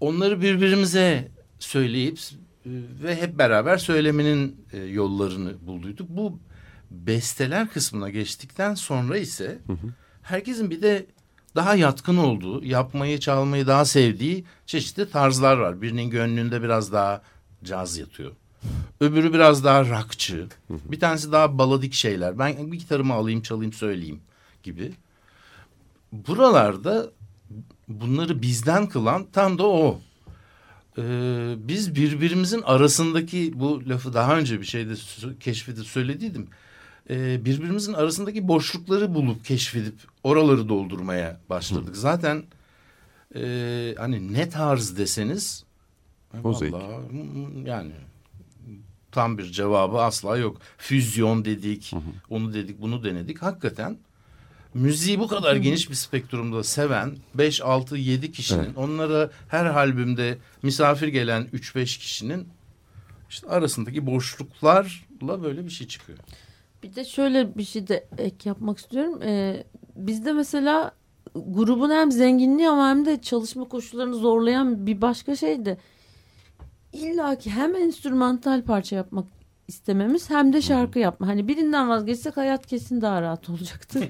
onları 0.00 0.42
birbirimize 0.42 1.28
söyleyip 1.58 2.18
e, 2.18 2.70
ve 3.02 3.16
hep 3.16 3.38
beraber 3.38 3.76
söylemenin 3.76 4.66
e, 4.72 4.78
yollarını 4.78 5.66
bulduyduk. 5.66 6.08
Bu 6.08 6.38
besteler 6.90 7.68
kısmına 7.70 8.10
geçtikten 8.10 8.74
sonra 8.74 9.18
ise 9.18 9.58
hı 9.66 9.72
hı. 9.72 9.86
herkesin 10.22 10.70
bir 10.70 10.82
de 10.82 11.06
daha 11.54 11.74
yatkın 11.74 12.16
olduğu, 12.16 12.64
yapmayı, 12.64 13.20
çalmayı 13.20 13.66
daha 13.66 13.84
sevdiği 13.84 14.44
çeşitli 14.66 15.10
tarzlar 15.10 15.56
var. 15.56 15.82
Birinin 15.82 16.10
gönlünde 16.10 16.62
biraz 16.62 16.92
daha 16.92 17.22
caz 17.64 17.98
yatıyor. 17.98 18.32
Öbürü 19.00 19.32
biraz 19.32 19.64
daha 19.64 19.84
rockçı. 19.84 20.46
Bir 20.70 21.00
tanesi 21.00 21.32
daha 21.32 21.58
baladik 21.58 21.92
şeyler. 21.92 22.38
Ben 22.38 22.72
bir 22.72 22.78
gitarımı 22.78 23.14
alayım, 23.14 23.42
çalayım, 23.42 23.72
söyleyeyim 23.72 24.20
gibi. 24.62 24.92
Buralarda 26.12 27.10
bunları 27.88 28.42
bizden 28.42 28.88
kılan 28.88 29.26
tam 29.32 29.58
da 29.58 29.66
o. 29.66 30.00
Ee, 30.98 31.54
biz 31.58 31.94
birbirimizin 31.94 32.62
arasındaki 32.62 33.52
bu 33.54 33.88
lafı 33.88 34.14
daha 34.14 34.38
önce 34.38 34.60
bir 34.60 34.66
şeyde 34.66 34.94
keşfedip 35.40 35.86
söylediydim 35.86 36.48
e, 37.10 37.44
birbirimizin 37.44 37.92
arasındaki 37.92 38.48
boşlukları 38.48 39.14
bulup 39.14 39.44
keşfedip 39.44 39.94
oraları 40.24 40.68
doldurmaya 40.68 41.40
başladık. 41.50 41.94
Hı. 41.94 42.00
Zaten 42.00 42.42
e, 43.34 43.94
hani 43.98 44.32
ne 44.32 44.48
tarz 44.48 44.98
deseniz 44.98 45.64
Mozaik. 46.42 46.74
yani 47.64 47.92
tam 49.12 49.38
bir 49.38 49.44
cevabı 49.44 50.00
asla 50.00 50.36
yok. 50.36 50.60
Füzyon 50.78 51.44
dedik, 51.44 51.92
hı 51.92 51.96
hı. 51.96 52.00
onu 52.30 52.54
dedik, 52.54 52.80
bunu 52.80 53.04
denedik. 53.04 53.42
Hakikaten 53.42 53.98
müziği 54.74 55.18
bu 55.18 55.28
kadar 55.28 55.56
geniş 55.56 55.90
bir 55.90 55.94
spektrumda 55.94 56.64
seven 56.64 57.16
5, 57.34 57.60
6, 57.60 57.96
7 57.96 58.32
kişinin 58.32 58.64
evet. 58.64 58.76
onlara 58.76 59.30
her 59.48 59.66
albümde 59.66 60.38
misafir 60.62 61.08
gelen 61.08 61.42
3-5 61.52 61.84
kişinin 61.84 62.48
işte 63.30 63.48
arasındaki 63.48 64.06
boşluklarla 64.06 65.42
böyle 65.42 65.64
bir 65.64 65.70
şey 65.70 65.86
çıkıyor. 65.86 66.18
Bir 66.82 66.94
de 66.94 67.04
şöyle 67.04 67.58
bir 67.58 67.64
şey 67.64 67.88
de 67.88 68.08
ek 68.18 68.48
yapmak 68.48 68.78
istiyorum. 68.78 69.22
Ee, 69.22 69.64
bizde 69.96 70.32
mesela 70.32 70.92
grubun 71.34 71.90
hem 71.90 72.12
zenginliği 72.12 72.68
ama 72.68 72.88
hem 72.88 73.04
de 73.04 73.20
çalışma 73.20 73.68
koşullarını 73.68 74.14
zorlayan 74.14 74.86
bir 74.86 75.00
başka 75.00 75.36
şey 75.36 75.64
de 75.64 75.78
illa 76.92 77.38
ki 77.38 77.50
hem 77.50 77.76
enstrümantal 77.76 78.62
parça 78.62 78.96
yapmak 78.96 79.39
istememiz 79.70 80.30
hem 80.30 80.52
de 80.52 80.62
şarkı 80.62 80.98
yapma. 80.98 81.26
Hani 81.26 81.48
birinden 81.48 81.88
vazgeçsek 81.88 82.36
hayat 82.36 82.66
kesin 82.66 83.00
daha 83.00 83.22
rahat 83.22 83.50
olacaktı. 83.50 84.00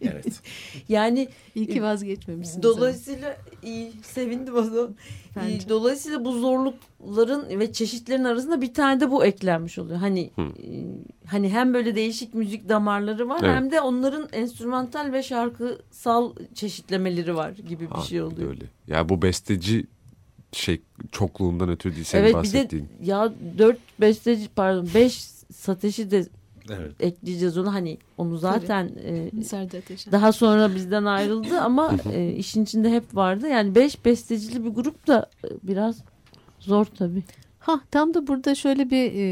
evet. 0.00 0.40
Yani 0.88 1.28
iyi 1.54 1.66
ki 1.66 1.82
vazgeçmemişsiniz. 1.82 2.62
Dolayısıyla 2.62 3.36
iyi 3.62 3.92
sevindim 4.02 4.54
o 4.54 4.64
Bence. 5.36 5.68
Dolayısıyla 5.68 6.24
bu 6.24 6.32
zorlukların 6.32 7.58
ve 7.60 7.72
çeşitlerin 7.72 8.24
arasında 8.24 8.60
bir 8.60 8.74
tane 8.74 9.00
de 9.00 9.10
bu 9.10 9.24
eklenmiş 9.24 9.78
oluyor. 9.78 9.98
Hani 9.98 10.30
Hı. 10.36 10.42
hani 11.26 11.48
hem 11.48 11.74
böyle 11.74 11.94
değişik 11.94 12.34
müzik 12.34 12.68
damarları 12.68 13.28
var 13.28 13.40
evet. 13.42 13.56
hem 13.56 13.70
de 13.70 13.80
onların 13.80 14.28
enstrümantal 14.32 15.12
ve 15.12 15.22
şarkısal 15.22 16.34
çeşitlemeleri 16.54 17.36
var 17.36 17.50
gibi 17.50 17.84
bir 17.90 17.94
ha, 17.94 18.02
şey 18.02 18.22
oluyor. 18.22 18.50
Öyle. 18.50 18.64
Ya 18.86 19.08
bu 19.08 19.22
besteci 19.22 19.86
şey 20.56 20.82
çokluğundan 21.12 21.68
ötürü 21.68 21.94
değil 21.94 22.04
senin 22.04 22.22
evet, 22.22 22.34
bahsettiğin. 22.34 22.88
Bir 23.00 23.06
de 23.06 23.10
ya 23.10 23.32
dört 23.58 23.78
besteci 24.00 24.48
pardon 24.48 24.88
beş 24.94 25.20
sateşi 25.52 26.10
de 26.10 26.26
evet. 26.70 26.92
ekleyeceğiz 27.00 27.58
onu 27.58 27.74
hani 27.74 27.98
onu 28.18 28.38
zaten 28.38 28.90
e, 29.04 29.30
daha 30.12 30.32
sonra 30.32 30.74
bizden 30.74 31.04
ayrıldı 31.04 31.60
ama 31.60 31.96
e, 32.12 32.32
işin 32.32 32.64
içinde 32.64 32.90
hep 32.90 33.16
vardı. 33.16 33.48
Yani 33.48 33.74
beş 33.74 34.04
bestecili 34.04 34.64
bir 34.64 34.70
grup 34.70 35.06
da 35.06 35.30
e, 35.44 35.48
biraz 35.62 36.02
zor 36.60 36.84
tabii. 36.84 37.22
Ha 37.66 37.80
tam 37.90 38.14
da 38.14 38.26
burada 38.26 38.54
şöyle 38.54 38.90
bir 38.90 39.12
e, 39.14 39.24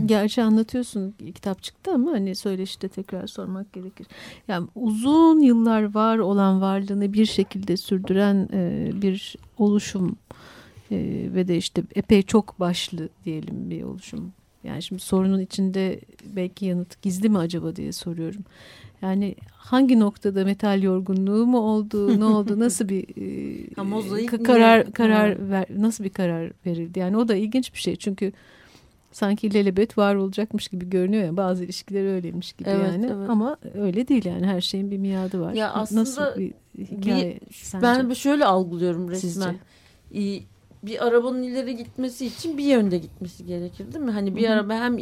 gerçi 0.06 0.42
anlatıyorsun 0.42 1.14
kitap 1.34 1.62
çıktı 1.62 1.90
ama 1.94 2.10
hani 2.10 2.34
söyleşide 2.34 2.88
tekrar 2.88 3.26
sormak 3.26 3.72
gerekir. 3.72 4.06
Yani 4.48 4.68
uzun 4.74 5.40
yıllar 5.40 5.94
var 5.94 6.18
olan 6.18 6.60
varlığını 6.60 7.12
bir 7.12 7.26
şekilde 7.26 7.76
sürdüren 7.76 8.48
e, 8.52 8.90
bir 9.02 9.36
oluşum 9.58 10.16
e, 10.90 10.96
ve 11.34 11.48
de 11.48 11.56
işte 11.56 11.82
epey 11.94 12.22
çok 12.22 12.60
başlı 12.60 13.08
diyelim 13.24 13.70
bir 13.70 13.82
oluşum. 13.82 14.32
Yani 14.64 14.82
şimdi 14.82 15.02
sorunun 15.02 15.40
içinde 15.40 16.00
belki 16.24 16.66
yanıt 16.66 17.02
gizli 17.02 17.28
mi 17.28 17.38
acaba 17.38 17.76
diye 17.76 17.92
soruyorum. 17.92 18.44
Yani 19.02 19.34
hangi 19.62 20.00
noktada 20.00 20.44
metal 20.44 20.82
yorgunluğu 20.82 21.46
mu 21.46 21.58
oldu, 21.58 22.20
ne 22.20 22.24
oldu, 22.24 22.58
nasıl 22.58 22.88
bir 22.88 23.04
e, 24.30 24.42
karar 24.42 24.92
karar 24.92 25.50
ver, 25.50 25.66
nasıl 25.76 26.04
bir 26.04 26.10
karar 26.10 26.52
verildi? 26.66 26.98
Yani 26.98 27.16
o 27.16 27.28
da 27.28 27.34
ilginç 27.34 27.74
bir 27.74 27.78
şey 27.78 27.96
çünkü 27.96 28.32
sanki 29.12 29.46
ilelebet 29.46 29.98
var 29.98 30.14
olacakmış 30.14 30.68
gibi 30.68 30.90
görünüyor 30.90 31.24
ya 31.24 31.36
bazı 31.36 31.64
ilişkiler 31.64 32.14
öyleymiş 32.14 32.52
gibi 32.52 32.68
evet, 32.68 32.88
yani 32.92 33.06
evet. 33.06 33.30
ama 33.30 33.56
öyle 33.74 34.08
değil 34.08 34.24
yani 34.24 34.46
her 34.46 34.60
şeyin 34.60 34.90
bir 34.90 34.98
miadı 34.98 35.40
var. 35.40 35.52
Ya 35.52 35.72
aslında 35.72 36.00
nasıl 36.00 36.22
bir 36.38 36.54
hikaye 36.78 37.40
bir, 37.74 37.82
ben 37.82 38.12
şöyle 38.12 38.44
algılıyorum 38.44 39.10
resmen. 39.10 39.56
Sizce? 40.10 40.46
Bir 40.82 41.06
arabanın 41.06 41.42
ileri 41.42 41.76
gitmesi 41.76 42.26
için 42.26 42.58
bir 42.58 42.64
yönde 42.64 42.98
gitmesi 42.98 43.46
gerekir 43.46 43.92
değil 43.92 44.04
mi? 44.04 44.10
Hani 44.10 44.36
bir 44.36 44.42
Hı 44.42 44.46
-hı. 44.46 44.52
araba 44.52 44.74
hem 44.74 44.98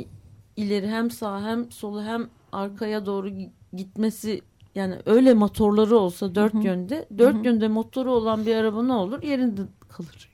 ileri 0.57 0.89
hem 0.89 1.11
sağ 1.11 1.43
hem 1.45 1.73
solu 1.73 2.03
hem 2.03 2.29
arkaya 2.53 3.07
doğru 3.07 3.31
gitmesi 3.77 4.41
yani 4.75 4.95
öyle 5.07 5.35
motorları 5.35 5.97
olsa 5.97 6.35
dört 6.35 6.55
Hı-hı. 6.55 6.63
yönde 6.63 7.07
dört 7.19 7.35
Hı-hı. 7.35 7.45
yönde 7.45 7.69
motoru 7.69 8.13
olan 8.13 8.47
bir 8.47 8.55
araba 8.55 8.83
ne 8.83 8.93
olur 8.93 9.23
yerinde 9.23 9.61
kalır. 9.89 10.33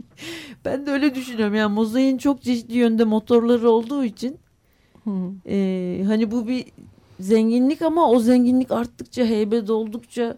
ben 0.64 0.86
de 0.86 0.90
öyle 0.90 1.14
düşünüyorum 1.14 1.54
yani 1.54 1.74
mozaiğin 1.74 2.18
çok 2.18 2.42
çeşitli 2.42 2.76
yönde 2.76 3.04
motorları 3.04 3.70
olduğu 3.70 4.04
için 4.04 4.38
e, 5.46 6.04
hani 6.06 6.30
bu 6.30 6.48
bir 6.48 6.64
zenginlik 7.20 7.82
ama 7.82 8.10
o 8.10 8.20
zenginlik 8.20 8.70
arttıkça 8.70 9.24
heybet 9.24 9.70
oldukça 9.70 10.36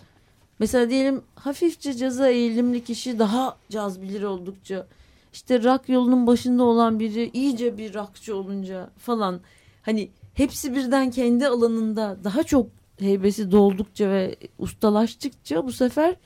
Mesela 0.63 0.91
diyelim 0.91 1.23
hafifçe 1.35 1.97
caza 1.97 2.29
eğilimli 2.29 2.85
kişi 2.85 3.19
daha 3.19 3.57
caz 3.69 4.03
bilir 4.03 4.23
oldukça 4.23 4.87
işte 5.33 5.63
rock 5.63 5.89
yolunun 5.89 6.27
başında 6.27 6.63
olan 6.63 7.01
biri 7.01 7.31
iyice 7.33 7.79
bir 7.79 7.95
rockçı 7.95 8.37
olunca 8.37 8.91
falan 8.99 9.41
hani 9.83 10.09
hepsi 10.35 10.75
birden 10.75 11.11
kendi 11.11 11.47
alanında 11.47 12.17
daha 12.25 12.43
çok 12.43 12.67
heybesi 12.99 13.51
doldukça 13.51 14.11
ve 14.11 14.37
ustalaştıkça 14.59 15.67
bu 15.67 15.73
sefer 15.73 16.17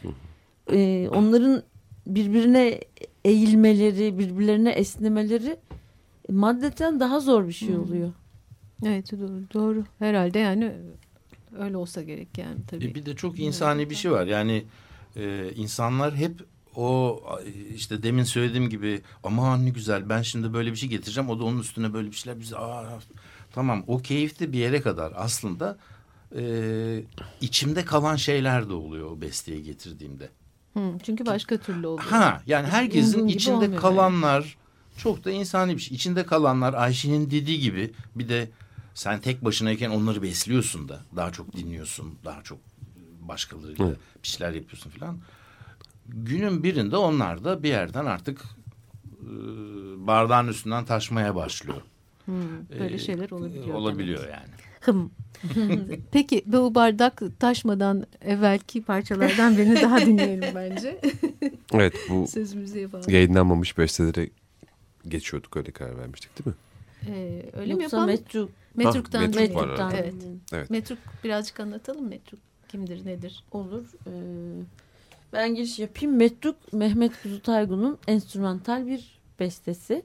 e, 0.72 1.08
onların 1.08 1.62
birbirine 2.06 2.80
eğilmeleri, 3.24 4.18
birbirlerine 4.18 4.70
esnemeleri 4.70 5.56
maddeten 6.28 7.00
daha 7.00 7.20
zor 7.20 7.48
bir 7.48 7.52
şey 7.52 7.76
oluyor. 7.76 8.12
Evet 8.86 9.12
doğru, 9.12 9.42
doğru. 9.54 9.84
Herhalde 9.98 10.38
yani 10.38 10.72
öyle 11.58 11.76
olsa 11.76 12.02
gerek 12.02 12.38
yani 12.38 12.56
tabii. 12.70 12.84
E, 12.84 12.94
bir 12.94 13.06
de 13.06 13.16
çok 13.16 13.40
insani 13.40 13.90
bir 13.90 13.94
şey 13.94 14.10
var. 14.10 14.26
Yani 14.26 14.64
e, 15.16 15.50
insanlar 15.56 16.16
hep 16.16 16.32
o 16.76 17.20
işte 17.74 18.02
demin 18.02 18.22
söylediğim 18.22 18.70
gibi 18.70 19.00
aman 19.24 19.66
ne 19.66 19.70
güzel 19.70 20.08
ben 20.08 20.22
şimdi 20.22 20.52
böyle 20.52 20.72
bir 20.72 20.76
şey 20.76 20.88
getireceğim 20.88 21.30
o 21.30 21.38
da 21.38 21.44
onun 21.44 21.58
üstüne 21.58 21.94
böyle 21.94 22.10
bir 22.10 22.16
şeyler 22.16 22.40
bize 22.40 22.56
aa, 22.56 22.98
tamam 23.52 23.84
o 23.86 23.98
keyifli 23.98 24.52
bir 24.52 24.58
yere 24.58 24.80
kadar 24.80 25.12
aslında 25.16 25.78
e, 26.36 27.04
içimde 27.40 27.84
kalan 27.84 28.16
şeyler 28.16 28.68
de 28.68 28.72
oluyor 28.72 29.10
o 29.10 29.20
besteye 29.20 29.60
getirdiğimde. 29.60 30.28
Hı, 30.74 30.80
çünkü 31.02 31.26
başka 31.26 31.56
türlü 31.56 31.86
oluyor. 31.86 32.08
Ha 32.08 32.42
yani 32.46 32.66
herkesin 32.66 33.26
içinde 33.26 33.76
kalanlar 33.76 34.40
yani. 34.40 35.02
çok 35.02 35.24
da 35.24 35.30
insani 35.30 35.76
bir 35.76 35.80
şey. 35.82 35.96
İçinde 35.96 36.26
kalanlar 36.26 36.74
Ayşe'nin 36.74 37.30
dediği 37.30 37.60
gibi 37.60 37.92
bir 38.14 38.28
de 38.28 38.48
sen 38.94 39.20
tek 39.20 39.44
başınayken 39.44 39.90
onları 39.90 40.22
besliyorsun 40.22 40.88
da 40.88 41.00
daha 41.16 41.32
çok 41.32 41.56
dinliyorsun 41.56 42.14
daha 42.24 42.42
çok 42.42 42.58
başkalarıyla 43.20 43.86
evet. 43.86 43.98
bir 44.22 44.28
şeyler 44.28 44.52
yapıyorsun 44.54 44.90
falan 44.90 45.18
günün 46.08 46.62
birinde 46.62 46.96
onlar 46.96 47.44
da 47.44 47.62
bir 47.62 47.68
yerden 47.68 48.04
artık 48.04 48.40
e, 49.20 49.26
bardağın 50.06 50.48
üstünden 50.48 50.84
taşmaya 50.84 51.34
başlıyor. 51.34 51.82
Hmm, 52.24 52.34
böyle 52.80 52.94
ee, 52.94 52.98
şeyler 52.98 53.30
olabiliyor. 53.30 53.74
Olabiliyor 53.74 54.22
demek. 54.22 54.34
yani. 54.34 54.50
Hım. 54.80 55.10
Peki 56.12 56.42
bu 56.46 56.74
bardak 56.74 57.22
taşmadan 57.40 58.06
evvelki 58.20 58.82
parçalardan 58.82 59.56
birini 59.56 59.82
daha 59.82 60.00
dinleyelim 60.00 60.54
bence. 60.54 61.00
evet 61.74 61.94
bu 62.10 62.26
Sözümüzü 62.26 62.78
yapalım. 62.78 63.10
yayınlanmamış 63.10 63.78
besteleri 63.78 64.30
geçiyorduk 65.08 65.56
öyle 65.56 65.70
karar 65.70 65.98
vermiştik 65.98 66.30
değil 66.38 66.56
mi? 66.56 66.62
Ee, 67.08 67.42
öyle 67.52 67.72
Yoksa 67.72 67.76
mi 67.76 67.82
yapalım? 67.82 68.06
Metruk. 68.06 68.50
Metruk'tan. 68.74 69.20
Ha, 69.20 69.26
Metruk 69.26 69.56
var 69.56 69.92
evet. 69.94 70.14
evet. 70.52 70.70
Metruk 70.70 70.98
birazcık 71.24 71.60
anlatalım 71.60 72.08
Metruk 72.08 72.40
kimdir 72.68 73.06
nedir? 73.06 73.44
Olur. 73.52 73.84
Ee, 74.06 74.10
ben 75.32 75.54
giriş 75.54 75.78
yapayım. 75.78 76.16
Metruk 76.16 76.72
Mehmet 76.72 77.22
Kuzu 77.22 77.42
Taygun'un 77.42 77.98
enstrümantal 78.06 78.86
bir 78.86 79.18
bestesi. 79.40 80.02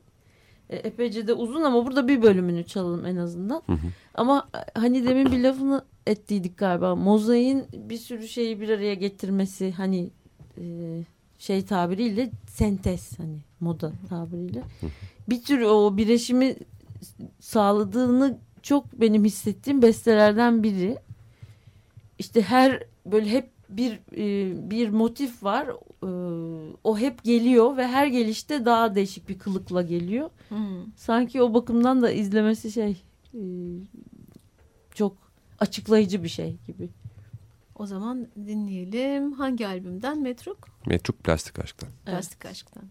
E, 0.71 0.75
epeyce 0.75 1.27
de 1.27 1.33
uzun 1.33 1.61
ama 1.61 1.85
burada 1.85 2.07
bir 2.07 2.21
bölümünü 2.21 2.63
çalalım 2.63 3.05
en 3.05 3.15
azından. 3.15 3.63
Hı 3.65 3.73
hı. 3.73 3.87
Ama 4.13 4.49
e, 4.55 4.79
hani 4.79 5.07
demin 5.07 5.31
bir 5.31 5.39
lafını 5.43 5.85
ettiydik 6.07 6.57
galiba. 6.57 6.95
Mozaiğin 6.95 7.65
bir 7.73 7.97
sürü 7.97 8.27
şeyi 8.27 8.61
bir 8.61 8.69
araya 8.69 8.93
getirmesi 8.93 9.71
hani 9.71 10.09
e, 10.57 10.63
şey 11.39 11.65
tabiriyle 11.65 12.31
sentez 12.47 13.19
hani 13.19 13.37
moda 13.59 13.91
tabiriyle. 14.09 14.63
Bir 15.29 15.43
tür 15.43 15.61
o 15.61 15.97
bireşimi 15.97 16.55
sağladığını 17.39 18.37
çok 18.61 18.93
benim 18.93 19.25
hissettiğim 19.25 19.81
bestelerden 19.81 20.63
biri. 20.63 20.97
İşte 22.19 22.41
her 22.41 22.83
böyle 23.05 23.29
hep 23.29 23.49
bir 23.69 23.91
e, 24.17 24.53
bir 24.71 24.89
motif 24.89 25.43
var. 25.43 25.67
E, 26.03 26.07
o 26.83 26.97
hep 26.97 27.23
geliyor 27.23 27.77
ve 27.77 27.87
her 27.87 28.07
gelişte 28.07 28.65
daha 28.65 28.95
değişik 28.95 29.29
bir 29.29 29.39
kılıkla 29.39 29.81
geliyor. 29.81 30.29
Hmm. 30.49 30.93
Sanki 30.95 31.41
o 31.41 31.53
bakımdan 31.53 32.01
da 32.01 32.11
izlemesi 32.11 32.71
şey 32.71 33.03
e, 33.33 33.41
çok 34.93 35.17
açıklayıcı 35.59 36.23
bir 36.23 36.29
şey 36.29 36.57
gibi. 36.67 36.89
O 37.75 37.85
zaman 37.85 38.27
dinleyelim. 38.35 39.31
Hangi 39.31 39.67
albümden? 39.67 40.21
Metruk? 40.21 40.67
Metruk 40.85 41.23
Plastik 41.23 41.59
Aşk'tan. 41.59 41.89
Plastik 42.05 42.45
Aşk'tan. 42.45 42.83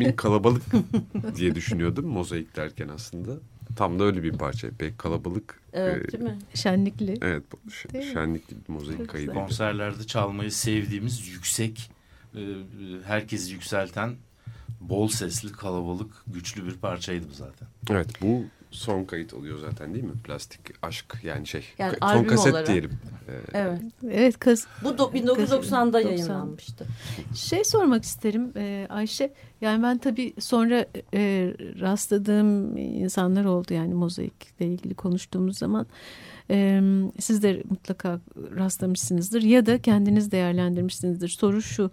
Demin 0.00 0.16
kalabalık 0.16 0.62
diye 1.36 1.54
düşünüyordum 1.54 2.06
mozaik 2.06 2.56
derken 2.56 2.88
aslında. 2.88 3.30
Tam 3.76 3.98
da 3.98 4.04
öyle 4.04 4.22
bir 4.22 4.32
parça. 4.32 4.68
Pek 4.78 4.98
kalabalık. 4.98 5.60
Evet 5.72 6.08
e, 6.08 6.12
değil 6.12 6.24
mi? 6.24 6.38
Şenlikli. 6.54 7.18
Evet 7.22 7.42
şenlikli 8.12 8.56
bir 8.68 8.72
mozaik 8.72 9.08
kaydı. 9.08 9.32
Konserlerde 9.32 10.04
çalmayı 10.04 10.52
sevdiğimiz 10.52 11.28
yüksek, 11.28 11.90
e, 12.34 12.40
herkesi 13.04 13.52
yükselten, 13.52 14.14
bol 14.80 15.08
sesli, 15.08 15.52
kalabalık, 15.52 16.14
güçlü 16.26 16.66
bir 16.66 16.74
parçaydı 16.74 17.26
bu 17.30 17.34
zaten. 17.34 17.68
Evet 17.90 18.22
bu 18.22 18.44
son 18.76 19.04
kayıt 19.04 19.34
oluyor 19.34 19.58
zaten 19.58 19.94
değil 19.94 20.04
mi? 20.04 20.12
Plastik 20.24 20.60
aşk 20.82 21.14
yani 21.22 21.46
şey. 21.46 21.64
Yani 21.78 21.96
son 22.00 22.24
kaset 22.24 22.52
olarak. 22.52 22.68
diyelim. 22.68 22.90
Ee, 23.28 23.32
evet. 23.54 23.80
Evet 24.10 24.38
kız. 24.38 24.66
Bu 24.84 24.88
1990'da 24.88 26.00
yayınlanmıştı. 26.00 26.86
Şey 27.34 27.64
sormak 27.64 28.04
isterim 28.04 28.52
e, 28.56 28.86
Ayşe. 28.90 29.32
Yani 29.60 29.82
ben 29.82 29.98
tabii 29.98 30.34
sonra 30.38 30.86
e, 31.14 31.52
rastladığım 31.80 32.76
insanlar 32.76 33.44
oldu 33.44 33.74
yani 33.74 33.94
mozaikle 33.94 34.66
ilgili 34.66 34.94
konuştuğumuz 34.94 35.58
zaman. 35.58 35.86
E, 36.50 36.80
siz 37.18 37.42
de 37.42 37.62
mutlaka 37.70 38.20
rastlamışsınızdır 38.56 39.42
ya 39.42 39.66
da 39.66 39.82
kendiniz 39.82 40.32
değerlendirmişsinizdir. 40.32 41.28
Soru 41.28 41.62
şu. 41.62 41.90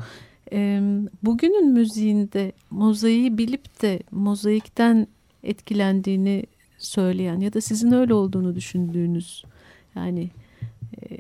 E, 0.52 0.82
bugünün 1.24 1.72
müziğinde 1.72 2.52
mozaiği 2.70 3.38
bilip 3.38 3.82
de 3.82 4.00
mozaikten 4.12 5.08
etkilendiğini 5.44 6.46
söyleyen 6.86 7.40
ya 7.40 7.54
da 7.54 7.62
sizin 7.62 7.92
öyle 7.92 8.14
olduğunu 8.14 8.56
düşündüğünüz 8.56 9.44
yani 9.96 10.30
e, 11.02 11.18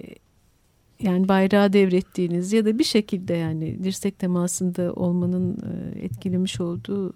yani 0.99 1.27
bayrağı 1.27 1.73
devrettiğiniz 1.73 2.53
ya 2.53 2.65
da 2.65 2.79
bir 2.79 2.83
şekilde 2.83 3.33
yani 3.33 3.83
dirsek 3.83 4.19
temasında 4.19 4.93
olmanın 4.93 5.57
e, 5.57 6.05
etkilemiş 6.05 6.61
olduğu 6.61 7.13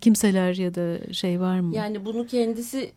kimseler 0.00 0.54
ya 0.54 0.74
da 0.74 1.12
şey 1.12 1.40
var 1.40 1.60
mı? 1.60 1.76
Yani 1.76 2.04
bunu 2.04 2.26
kendisi 2.26 2.92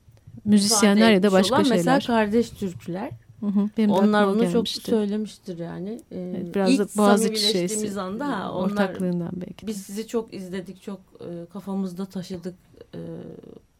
müzisyenler 0.45 1.11
ya 1.11 1.23
da 1.23 1.31
başka 1.31 1.55
olan, 1.55 1.63
şeyler. 1.63 1.77
Mesela 1.77 1.99
kardeş 1.99 2.49
Türküler. 2.49 3.11
Hı 3.39 3.45
hı, 3.45 3.69
benim 3.77 3.89
onlar 3.89 4.27
bunu 4.27 4.41
gelmişti. 4.41 4.53
çok 4.53 4.67
söylemiştir 4.67 5.59
yani. 5.59 5.99
Ee, 6.11 6.33
evet, 6.37 6.55
biraz 6.55 6.79
da 6.79 6.87
Boğaziçi 6.97 7.51
şeysi. 7.51 8.01
anda 8.01 8.27
ha, 8.27 8.51
onlar, 8.51 8.71
ortaklığından 8.71 9.31
belki. 9.33 9.67
Biz 9.67 9.81
sizi 9.81 10.07
çok 10.07 10.33
izledik, 10.33 10.81
çok 10.81 10.99
e, 11.19 11.45
kafamızda 11.53 12.05
taşıdık 12.05 12.55
e, 12.93 12.99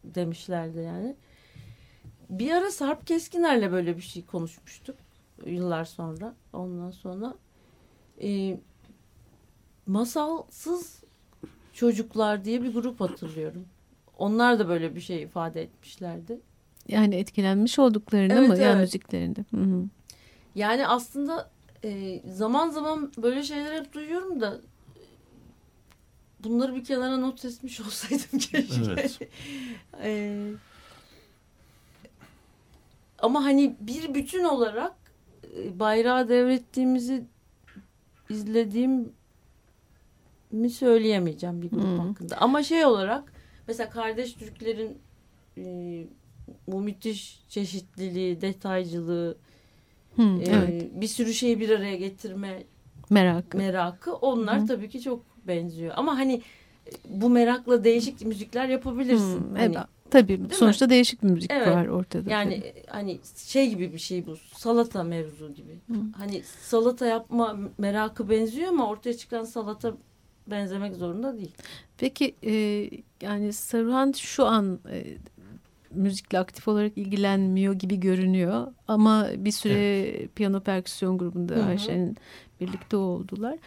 demişlerdi 0.04 0.78
yani. 0.78 1.16
Bir 2.30 2.50
ara 2.50 2.70
Sarp 2.70 3.06
Keskiner'le 3.06 3.72
böyle 3.72 3.96
bir 3.96 4.02
şey 4.02 4.26
konuşmuştuk 4.26 4.96
yıllar 5.46 5.84
sonra. 5.84 6.34
Ondan 6.52 6.90
sonra 6.90 7.34
e, 8.22 8.58
Masalsız 9.86 11.04
Çocuklar 11.74 12.44
diye 12.44 12.62
bir 12.62 12.72
grup 12.72 13.00
hatırlıyorum. 13.00 13.66
Onlar 14.18 14.58
da 14.58 14.68
böyle 14.68 14.94
bir 14.94 15.00
şey 15.00 15.22
ifade 15.22 15.62
etmişlerdi. 15.62 16.40
Yani 16.88 17.14
etkilenmiş 17.14 17.78
olduklarını 17.78 18.32
evet, 18.32 18.48
mı? 18.48 18.54
Evet. 18.54 18.64
Yani 18.64 18.80
müziklerinde. 18.80 19.44
Hı 19.50 19.56
-hı. 19.56 19.86
Yani 20.54 20.86
aslında 20.86 21.50
e, 21.84 22.20
zaman 22.32 22.70
zaman 22.70 23.12
böyle 23.22 23.42
şeyler 23.42 23.80
hep 23.80 23.92
duyuyorum 23.92 24.40
da 24.40 24.60
bunları 26.44 26.74
bir 26.74 26.84
kenara 26.84 27.16
not 27.16 27.44
etmiş 27.44 27.80
olsaydım 27.80 28.38
keşke. 28.38 28.92
Evet. 28.92 29.18
ee, 30.02 30.50
ama 33.18 33.44
hani 33.44 33.76
bir 33.80 34.14
bütün 34.14 34.44
olarak 34.44 34.92
e, 35.56 35.78
bayrağı 35.78 36.28
devrettiğimizi 36.28 37.24
izlediğim 38.30 39.12
mi 40.50 40.70
söyleyemeyeceğim 40.70 41.62
bir 41.62 41.70
grup 41.70 41.84
hmm. 41.84 41.98
hakkında. 41.98 42.36
Ama 42.36 42.62
şey 42.62 42.84
olarak 42.84 43.32
mesela 43.68 43.90
kardeş 43.90 44.34
Türklerin 44.34 44.98
e, 45.58 46.04
bu 46.68 46.80
müthiş 46.80 47.42
çeşitliliği, 47.48 48.40
detaycılığı, 48.40 49.36
hmm, 50.14 50.40
e, 50.40 50.44
evet. 50.44 50.90
bir 50.94 51.08
sürü 51.08 51.34
şeyi 51.34 51.60
bir 51.60 51.70
araya 51.70 51.96
getirme 51.96 52.62
merakı. 53.10 53.58
Merakı 53.58 54.14
onlar 54.14 54.60
hmm. 54.60 54.66
tabii 54.66 54.88
ki 54.88 55.00
çok 55.00 55.33
benziyor. 55.46 55.92
Ama 55.96 56.18
hani 56.18 56.42
bu 57.08 57.30
merakla 57.30 57.84
değişik 57.84 58.26
müzikler 58.26 58.68
yapabilirsin. 58.68 59.40
Hmm, 59.40 59.56
hani, 59.56 59.74
evet. 59.76 59.86
Tabii 60.10 60.40
sonuçta 60.52 60.86
mi? 60.86 60.90
değişik 60.90 61.22
bir 61.22 61.28
müzik 61.28 61.50
evet. 61.50 61.68
var 61.68 61.86
ortada. 61.86 62.30
Yani 62.30 62.60
tabii. 62.60 62.84
hani 62.86 63.18
şey 63.36 63.70
gibi 63.70 63.92
bir 63.92 63.98
şey 63.98 64.26
bu 64.26 64.36
salata 64.36 65.02
mevzu 65.02 65.54
gibi. 65.54 65.72
Hı. 65.90 65.96
Hani 66.16 66.42
salata 66.60 67.06
yapma 67.06 67.56
merakı 67.78 68.30
benziyor 68.30 68.68
ama 68.68 68.88
ortaya 68.88 69.16
çıkan 69.16 69.44
salata 69.44 69.94
benzemek 70.46 70.96
zorunda 70.96 71.36
değil. 71.36 71.52
Peki 71.98 72.34
e, 72.44 72.90
yani 73.22 73.52
Saruhan 73.52 74.12
şu 74.12 74.46
an 74.46 74.78
e, 74.90 75.04
müzikle 75.90 76.38
aktif 76.38 76.68
olarak 76.68 76.98
ilgilenmiyor 76.98 77.74
gibi 77.74 78.00
görünüyor. 78.00 78.66
Ama 78.88 79.28
bir 79.36 79.52
süre 79.52 80.00
evet. 80.00 80.36
piyano 80.36 80.60
perküsyon 80.60 81.18
grubunda 81.18 81.64
Ayşe'nin 81.64 82.16
birlikte 82.60 82.96
oldular. 82.96 83.58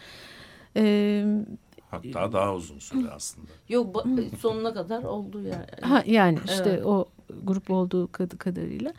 Evet 0.74 1.48
Hatta 1.90 2.32
daha 2.32 2.54
uzun 2.54 2.78
süre 2.78 3.10
aslında. 3.10 3.48
Yok 3.68 4.04
sonuna 4.38 4.74
kadar 4.74 5.02
oldu 5.02 5.42
yani. 5.42 5.66
Ha, 5.82 6.02
yani 6.06 6.38
işte 6.44 6.70
evet. 6.70 6.86
o 6.86 7.08
grup 7.42 7.70
olduğu 7.70 8.12
kadarıyla. 8.38 8.92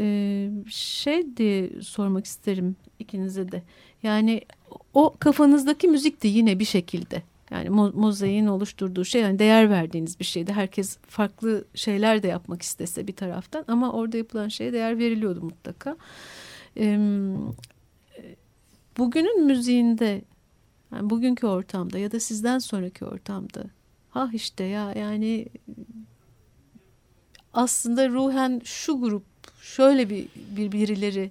Ee, 0.00 0.50
şey 0.68 1.36
diye 1.36 1.82
sormak 1.82 2.24
isterim 2.24 2.76
ikinize 2.98 3.52
de. 3.52 3.62
Yani 4.02 4.40
o 4.94 5.14
kafanızdaki 5.18 5.88
müzik 5.88 6.22
de 6.22 6.28
yine 6.28 6.58
bir 6.58 6.64
şekilde 6.64 7.22
yani 7.50 7.70
mo 7.70 7.92
mozaiğin 7.94 8.46
oluşturduğu 8.46 9.04
şey 9.04 9.22
yani 9.22 9.38
değer 9.38 9.70
verdiğiniz 9.70 10.20
bir 10.20 10.24
şeydi. 10.24 10.52
Herkes 10.52 10.98
farklı 11.08 11.64
şeyler 11.74 12.22
de 12.22 12.28
yapmak 12.28 12.62
istese 12.62 13.06
bir 13.06 13.16
taraftan 13.16 13.64
ama 13.68 13.92
orada 13.92 14.16
yapılan 14.16 14.48
şeye 14.48 14.72
değer 14.72 14.98
veriliyordu 14.98 15.42
mutlaka. 15.42 15.96
Ee, 16.76 16.98
bugünün 18.98 19.46
müziğinde 19.46 20.22
yani 20.92 21.10
bugünkü 21.10 21.46
ortamda 21.46 21.98
ya 21.98 22.12
da 22.12 22.20
sizden 22.20 22.58
sonraki 22.58 23.04
ortamda 23.04 23.64
ha 24.10 24.30
işte 24.32 24.64
ya 24.64 24.92
yani 24.92 25.46
aslında 27.52 28.08
ruhen 28.08 28.60
şu 28.64 29.00
grup 29.00 29.24
şöyle 29.62 30.10
bir, 30.10 30.28
bir 30.56 30.72
birileri 30.72 31.30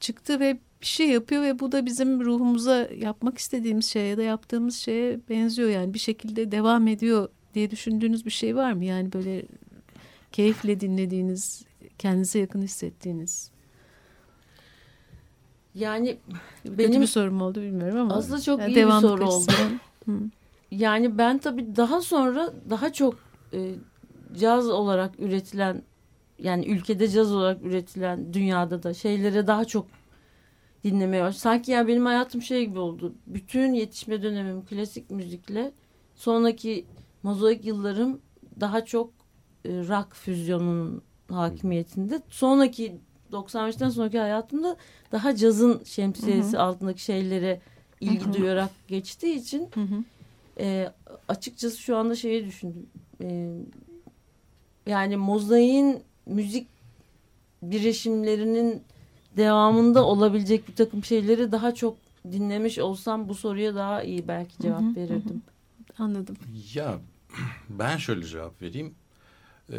çıktı 0.00 0.40
ve 0.40 0.58
bir 0.80 0.86
şey 0.86 1.08
yapıyor 1.08 1.42
ve 1.42 1.58
bu 1.58 1.72
da 1.72 1.86
bizim 1.86 2.24
ruhumuza 2.24 2.88
yapmak 2.98 3.38
istediğimiz 3.38 3.86
şeye 3.86 4.08
ya 4.08 4.16
da 4.16 4.22
yaptığımız 4.22 4.76
şeye 4.76 5.20
benziyor 5.28 5.68
yani 5.68 5.94
bir 5.94 5.98
şekilde 5.98 6.52
devam 6.52 6.88
ediyor 6.88 7.28
diye 7.54 7.70
düşündüğünüz 7.70 8.26
bir 8.26 8.30
şey 8.30 8.56
var 8.56 8.72
mı? 8.72 8.84
Yani 8.84 9.12
böyle 9.12 9.42
keyifle 10.32 10.80
dinlediğiniz, 10.80 11.64
kendinize 11.98 12.38
yakın 12.38 12.62
hissettiğiniz. 12.62 13.50
Yani 15.78 16.18
Kötü 16.64 16.78
benim 16.78 17.02
bir 17.02 17.06
sorum 17.06 17.42
oldu 17.42 17.60
bilmiyorum 17.60 17.98
ama. 17.98 18.14
Aslında 18.14 18.40
çok 18.40 18.60
yani 18.60 18.72
iyi 18.72 18.86
bir 18.86 18.90
soru 18.90 19.28
oldu. 19.28 19.52
yani 20.70 21.18
ben 21.18 21.38
tabii 21.38 21.76
daha 21.76 22.00
sonra 22.00 22.52
daha 22.70 22.92
çok 22.92 23.14
e, 23.52 23.74
caz 24.40 24.68
olarak 24.68 25.20
üretilen 25.20 25.82
yani 26.38 26.66
ülkede 26.66 27.08
caz 27.08 27.32
olarak 27.32 27.62
üretilen 27.62 28.32
dünyada 28.34 28.82
da 28.82 28.94
şeylere 28.94 29.46
daha 29.46 29.64
çok 29.64 29.86
dinlemeye 30.84 31.22
başladım. 31.22 31.40
Sanki 31.40 31.70
ya 31.72 31.88
benim 31.88 32.06
hayatım 32.06 32.42
şey 32.42 32.66
gibi 32.66 32.78
oldu. 32.78 33.14
Bütün 33.26 33.72
yetişme 33.72 34.22
dönemim 34.22 34.64
klasik 34.64 35.10
müzikle 35.10 35.72
sonraki 36.14 36.86
mozaik 37.22 37.64
yıllarım 37.64 38.20
daha 38.60 38.84
çok 38.84 39.10
e, 39.64 39.68
rock 39.68 40.14
füzyonunun 40.14 41.02
hakimiyetinde. 41.30 42.22
Sonraki 42.28 43.00
95'ten 43.32 43.88
sonraki 43.88 44.18
hayatımda 44.18 44.76
daha 45.12 45.36
cazın 45.36 45.84
şemsiyesi 45.84 46.52
hı 46.52 46.56
hı. 46.56 46.62
altındaki 46.62 47.02
şeylere 47.02 47.60
ilgi 48.00 48.24
hı 48.24 48.28
hı. 48.28 48.34
duyarak 48.34 48.70
geçtiği 48.88 49.34
için 49.34 49.68
hı 49.74 49.80
hı. 49.80 50.04
E, 50.60 50.92
açıkçası 51.28 51.76
şu 51.76 51.96
anda 51.96 52.14
şeyi 52.14 52.46
düşündüm. 52.46 52.86
E, 53.22 53.54
yani 54.86 55.16
mozaiğin 55.16 56.02
müzik 56.26 56.68
birleşimlerinin 57.62 58.82
devamında 59.36 60.04
olabilecek 60.04 60.68
bir 60.68 60.74
takım 60.74 61.04
şeyleri 61.04 61.52
daha 61.52 61.74
çok 61.74 61.96
dinlemiş 62.32 62.78
olsam 62.78 63.28
bu 63.28 63.34
soruya 63.34 63.74
daha 63.74 64.02
iyi 64.02 64.28
belki 64.28 64.62
cevap 64.62 64.80
hı 64.80 64.86
hı, 64.86 64.96
verirdim. 64.96 65.42
Hı. 65.96 66.02
Anladım. 66.02 66.36
Ya 66.74 66.98
ben 67.68 67.96
şöyle 67.96 68.26
cevap 68.26 68.62
vereyim. 68.62 68.94
Ee, 69.72 69.76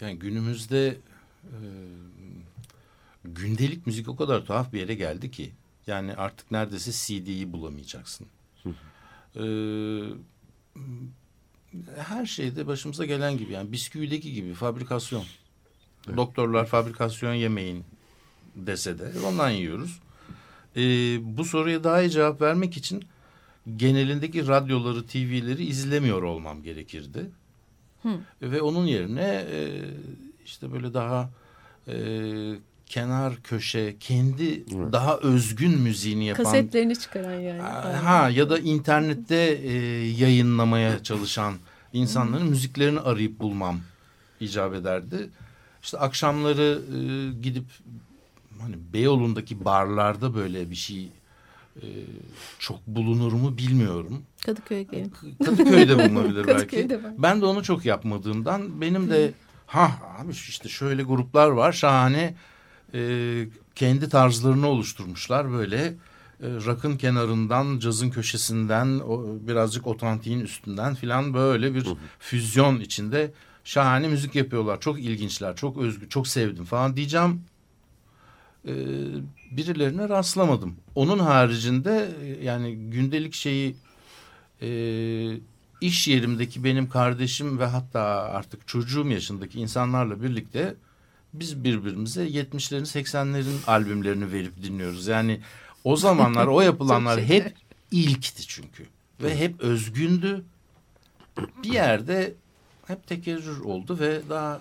yani 0.00 0.18
günümüzde 0.18 0.88
e, 1.44 1.58
gündelik 3.34 3.86
müzik 3.86 4.08
o 4.08 4.16
kadar 4.16 4.44
tuhaf 4.44 4.72
bir 4.72 4.80
yere 4.80 4.94
geldi 4.94 5.30
ki 5.30 5.52
yani 5.86 6.14
artık 6.14 6.50
neredeyse 6.50 6.92
CD'yi 6.92 7.52
bulamayacaksın. 7.52 8.26
ee, 9.36 9.40
her 11.96 12.26
şeyde 12.26 12.66
başımıza 12.66 13.04
gelen 13.04 13.38
gibi 13.38 13.52
yani 13.52 13.72
bisküvideki 13.72 14.32
gibi 14.32 14.54
fabrikasyon. 14.54 15.24
Evet. 16.06 16.16
Doktorlar 16.16 16.66
fabrikasyon 16.66 17.34
yemeyin 17.34 17.84
dese 18.56 18.98
de 18.98 19.12
ondan 19.26 19.50
yiyoruz. 19.50 20.00
Ee, 20.76 20.80
bu 21.36 21.44
soruya 21.44 21.84
daha 21.84 22.02
iyi 22.02 22.10
cevap 22.10 22.40
vermek 22.40 22.76
için 22.76 23.04
genelindeki 23.76 24.46
radyoları, 24.46 25.06
TV'leri 25.06 25.64
izlemiyor 25.64 26.22
olmam 26.22 26.62
gerekirdi. 26.62 27.30
Hı. 28.02 28.08
Ve 28.42 28.62
onun 28.62 28.86
yerine 28.86 29.46
e, 29.50 29.80
işte 30.44 30.72
böyle 30.72 30.94
daha 30.94 31.30
e, 31.88 31.94
kenar 32.88 33.36
köşe 33.42 33.96
kendi 34.00 34.54
evet. 34.54 34.92
daha 34.92 35.16
özgün 35.16 35.80
müziğini 35.80 36.26
yapan 36.26 36.44
kasetlerini 36.44 36.98
çıkaran 36.98 37.40
yani. 37.40 37.62
Ha 37.62 38.30
ya 38.30 38.50
da 38.50 38.58
internette 38.58 39.60
e, 39.62 39.72
yayınlamaya 40.08 41.02
çalışan 41.02 41.54
insanların 41.92 42.46
müziklerini 42.46 43.00
arayıp 43.00 43.40
bulmam 43.40 43.80
icap 44.40 44.74
ederdi. 44.74 45.30
İşte 45.82 45.98
akşamları 45.98 46.82
e, 46.96 46.98
gidip 47.42 47.64
hani 48.60 48.76
Beyoğlu'ndaki 48.92 49.64
barlarda 49.64 50.34
böyle 50.34 50.70
bir 50.70 50.76
şey 50.76 51.08
e, 51.76 51.86
çok 52.58 52.86
bulunur 52.86 53.32
mu 53.32 53.58
bilmiyorum. 53.58 54.22
Kadıköy'e 54.46 54.82
gelin. 54.82 55.12
Kadıköy'de 55.44 55.98
bulunabilir 55.98 56.46
belki. 56.48 56.88
Ben 57.18 57.40
de 57.40 57.44
onu 57.46 57.62
çok 57.62 57.84
yapmadığımdan 57.84 58.80
benim 58.80 59.10
de 59.10 59.32
ha 59.66 59.92
abi 60.18 60.32
işte 60.32 60.68
şöyle 60.68 61.02
gruplar 61.02 61.48
var 61.48 61.72
şahane 61.72 62.34
e, 62.94 63.48
kendi 63.74 64.08
tarzlarını 64.08 64.66
oluşturmuşlar. 64.66 65.52
Böyle 65.52 65.76
e, 65.84 65.94
rakın 66.40 66.96
kenarından 66.96 67.78
cazın 67.78 68.10
köşesinden 68.10 69.00
o, 69.00 69.24
birazcık 69.48 69.86
otantiğin 69.86 70.40
üstünden 70.40 70.94
filan 70.94 71.34
böyle 71.34 71.74
bir 71.74 71.86
füzyon 72.18 72.80
içinde 72.80 73.32
şahane 73.64 74.08
müzik 74.08 74.34
yapıyorlar. 74.34 74.80
Çok 74.80 75.00
ilginçler 75.00 75.56
çok 75.56 75.78
özgü 75.78 76.08
çok 76.08 76.28
sevdim 76.28 76.64
falan 76.64 76.96
diyeceğim. 76.96 77.42
E, 78.66 78.74
birilerine 79.50 80.08
rastlamadım. 80.08 80.76
Onun 80.94 81.18
haricinde 81.18 82.08
e, 82.22 82.44
yani 82.44 82.76
gündelik 82.76 83.34
şeyi 83.34 83.76
e, 84.62 84.70
iş 85.80 86.08
yerimdeki 86.08 86.64
benim 86.64 86.88
kardeşim 86.88 87.58
ve 87.58 87.64
hatta 87.64 88.00
artık 88.32 88.68
çocuğum 88.68 89.08
yaşındaki 89.08 89.60
insanlarla 89.60 90.22
birlikte 90.22 90.74
biz 91.32 91.64
birbirimize 91.64 92.28
70'lerin 92.28 93.04
80'lerin 93.04 93.64
albümlerini 93.66 94.32
verip 94.32 94.62
dinliyoruz. 94.62 95.06
Yani 95.06 95.40
o 95.84 95.96
zamanlar 95.96 96.46
o 96.46 96.60
yapılanlar 96.70 97.20
hep 97.20 97.54
ilkti 97.90 98.46
çünkü. 98.46 98.86
Ve 99.22 99.38
hep 99.38 99.60
özgündü. 99.60 100.44
Bir 101.62 101.72
yerde 101.72 102.34
hep 102.86 103.06
tekerrür 103.06 103.60
oldu 103.60 103.98
ve 104.00 104.20
daha 104.28 104.60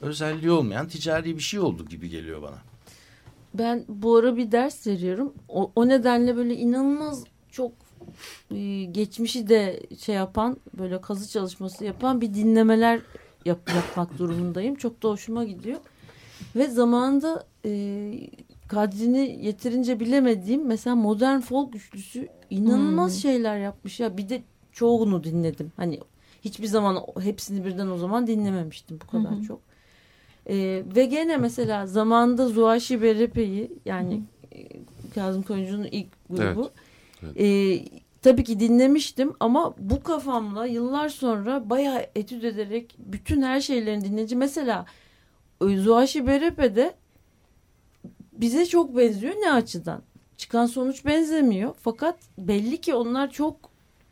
özelliği 0.00 0.50
olmayan 0.50 0.88
ticari 0.88 1.36
bir 1.36 1.42
şey 1.42 1.60
oldu 1.60 1.84
gibi 1.88 2.08
geliyor 2.08 2.42
bana. 2.42 2.58
Ben 3.54 3.84
bu 3.88 4.16
ara 4.16 4.36
bir 4.36 4.52
ders 4.52 4.86
veriyorum. 4.86 5.34
O, 5.48 5.72
o 5.76 5.88
nedenle 5.88 6.36
böyle 6.36 6.54
inanılmaz 6.54 7.24
çok 7.50 7.72
e, 8.50 8.84
geçmişi 8.84 9.48
de 9.48 9.82
şey 10.00 10.14
yapan 10.14 10.56
böyle 10.78 11.00
kazı 11.00 11.28
çalışması 11.28 11.84
yapan 11.84 12.20
bir 12.20 12.34
dinlemeler 12.34 13.00
yap, 13.44 13.70
yapmak 13.74 14.18
durumundayım. 14.18 14.74
Çok 14.74 15.02
da 15.02 15.08
hoşuma 15.08 15.44
gidiyor. 15.44 15.80
Ve 16.56 16.66
zamanında 16.66 17.46
e, 17.64 17.70
kadrini 18.68 19.38
yeterince 19.42 20.00
bilemediğim 20.00 20.66
mesela 20.66 20.96
modern 20.96 21.40
folk 21.40 21.76
üçlüsü 21.76 22.28
inanılmaz 22.50 23.12
hmm. 23.12 23.20
şeyler 23.20 23.58
yapmış 23.58 24.00
ya. 24.00 24.16
Bir 24.16 24.28
de 24.28 24.42
çoğunu 24.72 25.24
dinledim. 25.24 25.72
Hani 25.76 26.00
hiçbir 26.44 26.66
zaman 26.66 26.98
hepsini 27.20 27.64
birden 27.64 27.90
o 27.90 27.96
zaman 27.96 28.26
dinlememiştim 28.26 29.00
bu 29.00 29.06
kadar 29.06 29.36
hmm. 29.36 29.42
çok. 29.42 29.60
E, 30.46 30.82
ve 30.96 31.04
gene 31.04 31.36
mesela 31.36 31.86
zamanında 31.86 32.48
Zuaşi 32.48 33.02
Berepe'yi 33.02 33.72
yani 33.84 34.14
hmm. 34.14 34.24
Kazım 35.14 35.42
Koyuncu'nun 35.42 35.84
ilk 35.84 36.08
grubu. 36.30 36.70
Evet. 37.22 37.34
Evet. 37.36 37.40
E, 37.40 38.03
tabii 38.24 38.44
ki 38.44 38.60
dinlemiştim 38.60 39.32
ama 39.40 39.74
bu 39.78 40.02
kafamla 40.02 40.66
yıllar 40.66 41.08
sonra 41.08 41.70
bayağı 41.70 42.06
etüt 42.14 42.44
ederek 42.44 42.94
bütün 42.98 43.42
her 43.42 43.60
şeylerini 43.60 44.04
dinleyince 44.04 44.36
mesela 44.36 44.86
Zuhaşi 45.60 46.26
Berepe'de 46.26 46.94
bize 48.32 48.66
çok 48.66 48.96
benziyor 48.96 49.34
ne 49.34 49.52
açıdan? 49.52 50.02
Çıkan 50.36 50.66
sonuç 50.66 51.04
benzemiyor 51.04 51.74
fakat 51.80 52.18
belli 52.38 52.80
ki 52.80 52.94
onlar 52.94 53.30
çok 53.30 53.56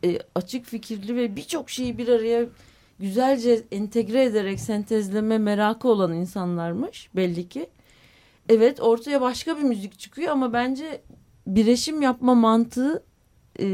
e, 0.03 0.19
açık 0.35 0.65
fikirli 0.65 1.15
ve 1.15 1.35
birçok 1.35 1.69
şeyi 1.69 1.97
bir 1.97 2.07
araya 2.07 2.45
güzelce 2.99 3.63
entegre 3.71 4.23
ederek 4.23 4.59
sentezleme 4.59 5.37
merakı 5.37 5.87
olan 5.87 6.13
insanlarmış 6.13 7.09
belli 7.15 7.49
ki. 7.49 7.69
Evet 8.49 8.81
ortaya 8.81 9.21
başka 9.21 9.57
bir 9.57 9.63
müzik 9.63 9.99
çıkıyor 9.99 10.31
ama 10.31 10.53
bence 10.53 11.01
bireşim 11.47 12.01
yapma 12.01 12.35
mantığı 12.35 13.03
e, 13.59 13.65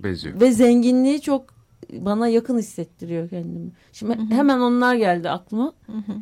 Benziyor. 0.00 0.40
ve 0.40 0.52
zenginliği 0.52 1.20
çok 1.20 1.54
bana 1.92 2.28
yakın 2.28 2.58
hissettiriyor 2.58 3.30
kendimi. 3.30 3.70
Şimdi 3.92 4.16
hı 4.16 4.22
hı. 4.22 4.34
hemen 4.34 4.58
onlar 4.58 4.94
geldi 4.94 5.30
aklıma. 5.30 5.72
Hı 5.86 5.92
hı. 5.92 6.20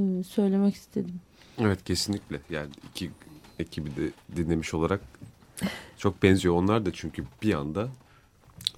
E, 0.00 0.22
söylemek 0.22 0.74
istedim. 0.74 1.20
Evet 1.58 1.84
kesinlikle. 1.84 2.40
Yani 2.50 2.70
iki 2.90 3.10
ekibi 3.58 3.96
de 3.96 4.10
dinlemiş 4.36 4.74
olarak 4.74 5.00
çok 5.96 6.22
benziyor. 6.22 6.54
Onlar 6.54 6.86
da 6.86 6.92
çünkü 6.92 7.24
bir 7.42 7.54
anda 7.54 7.88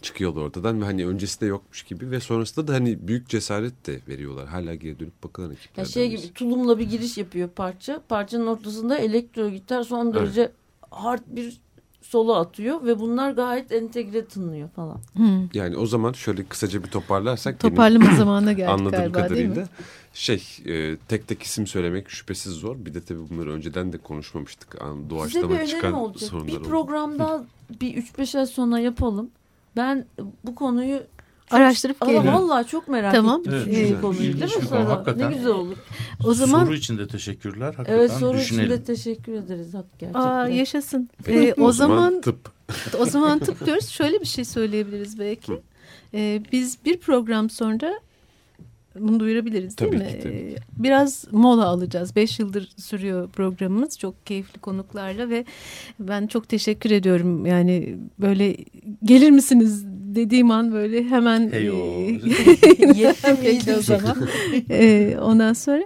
çıkıyorlar 0.02 0.42
ortadan 0.42 0.80
ve 0.80 0.84
hani 0.84 1.06
öncesi 1.06 1.40
de 1.40 1.46
yokmuş 1.46 1.82
gibi 1.82 2.10
ve 2.10 2.20
sonrasında 2.20 2.68
da 2.68 2.74
hani 2.74 3.08
büyük 3.08 3.28
cesaret 3.28 3.86
de 3.86 4.00
veriyorlar. 4.08 4.46
Hala 4.46 4.74
geri 4.74 4.98
dönüp 4.98 5.24
bakılan 5.24 5.52
ekiplerden. 5.52 5.82
Ya 5.82 5.92
şey 5.92 6.10
gibi 6.10 6.32
tulumla 6.32 6.78
bir 6.78 6.90
giriş 6.90 7.18
yapıyor 7.18 7.48
parça. 7.48 8.02
Parçanın 8.08 8.46
ortasında 8.46 8.98
elektro 8.98 9.50
gitar 9.50 9.82
son 9.82 10.14
derece 10.14 10.40
evet. 10.40 10.52
hard 10.90 11.22
bir 11.26 11.60
solo 12.08 12.34
atıyor 12.34 12.84
ve 12.84 13.00
bunlar 13.00 13.30
gayet 13.30 13.72
entegre 13.72 14.24
tınlıyor 14.24 14.68
falan. 14.68 15.00
Hmm. 15.12 15.48
Yani 15.54 15.76
o 15.76 15.86
zaman 15.86 16.12
şöyle 16.12 16.44
kısaca 16.44 16.84
bir 16.84 16.90
toparlarsak. 16.90 17.60
Toparlama 17.60 18.14
zamanına 18.16 18.52
geldik 18.52 18.70
anladığım 18.70 18.90
galiba 18.90 19.18
kadarıyla, 19.18 19.54
değil 19.54 19.66
mi? 19.66 19.72
Şey 20.14 20.42
e, 20.66 20.96
tek 21.08 21.28
tek 21.28 21.42
isim 21.42 21.66
söylemek 21.66 22.10
şüphesiz 22.10 22.52
zor. 22.52 22.76
Bir 22.78 22.94
de 22.94 23.00
tabii 23.00 23.30
bunları 23.30 23.52
önceden 23.52 23.92
de 23.92 23.98
konuşmamıştık. 23.98 24.80
Doğaçlama 25.10 25.66
çıkan 25.66 25.92
olacak. 25.92 26.30
sorunlar 26.30 26.62
Bir 26.62 26.68
programda 26.68 27.44
bir 27.80 28.02
3-5 28.02 28.38
ay 28.38 28.46
sonra 28.46 28.78
yapalım. 28.78 29.30
Ben 29.76 30.06
bu 30.44 30.54
konuyu 30.54 31.00
araştırıp 31.50 32.00
geliyorum. 32.00 32.32
Vallahi 32.32 32.66
çok 32.66 32.88
merak 32.88 33.14
tamam. 33.14 33.40
ettim. 33.40 33.54
Evet, 33.66 34.00
konuyu 34.00 34.20
değil 34.40 34.56
mi 34.56 34.66
Sara? 34.68 35.14
Ne 35.16 35.34
güzel 35.34 35.52
olur. 35.52 35.76
O 36.24 36.34
zaman 36.34 36.64
soru 36.64 36.74
için 36.74 36.98
de 36.98 37.08
teşekkürler. 37.08 37.66
Hakikaten 37.66 37.92
evet 37.92 38.12
soru 38.12 38.38
düşünelim. 38.38 38.66
için 38.66 38.80
de 38.80 38.84
teşekkür 38.84 39.32
ederiz 39.32 39.72
gerçekten. 39.72 40.20
Aa, 40.20 40.48
yaşasın. 40.48 41.10
Ee, 41.28 41.54
o, 41.58 41.64
o 41.64 41.72
zaman 41.72 42.20
tıp. 42.20 42.50
o 42.98 43.04
zaman 43.04 43.38
tıp 43.38 43.66
diyoruz. 43.66 43.88
Şöyle 43.88 44.20
bir 44.20 44.26
şey 44.26 44.44
söyleyebiliriz 44.44 45.18
belki. 45.18 45.60
Ee, 46.14 46.42
biz 46.52 46.78
bir 46.84 46.98
program 46.98 47.50
sonra 47.50 48.00
bunu 49.00 49.20
duyurabiliriz 49.20 49.78
değil 49.78 49.90
tabii 49.90 50.02
mi? 50.02 50.10
Ki, 50.10 50.20
tabii. 50.22 50.34
Ee, 50.34 50.56
biraz 50.76 51.24
mola 51.32 51.64
alacağız. 51.66 52.16
Beş 52.16 52.38
yıldır 52.38 52.70
sürüyor 52.76 53.28
programımız. 53.28 53.98
Çok 53.98 54.26
keyifli 54.26 54.60
konuklarla 54.60 55.30
ve 55.30 55.44
ben 56.00 56.26
çok 56.26 56.48
teşekkür 56.48 56.90
ediyorum. 56.90 57.46
Yani 57.46 57.98
böyle 58.18 58.56
gelir 59.04 59.30
misiniz 59.30 59.84
dediğim 60.16 60.50
an 60.50 60.72
böyle 60.72 61.04
hemen 61.04 61.50
hey 61.52 61.70
Peki 63.42 63.74
o 63.78 63.82
zaman. 63.82 64.28
ee, 64.70 65.16
ondan 65.20 65.52
sonra 65.52 65.82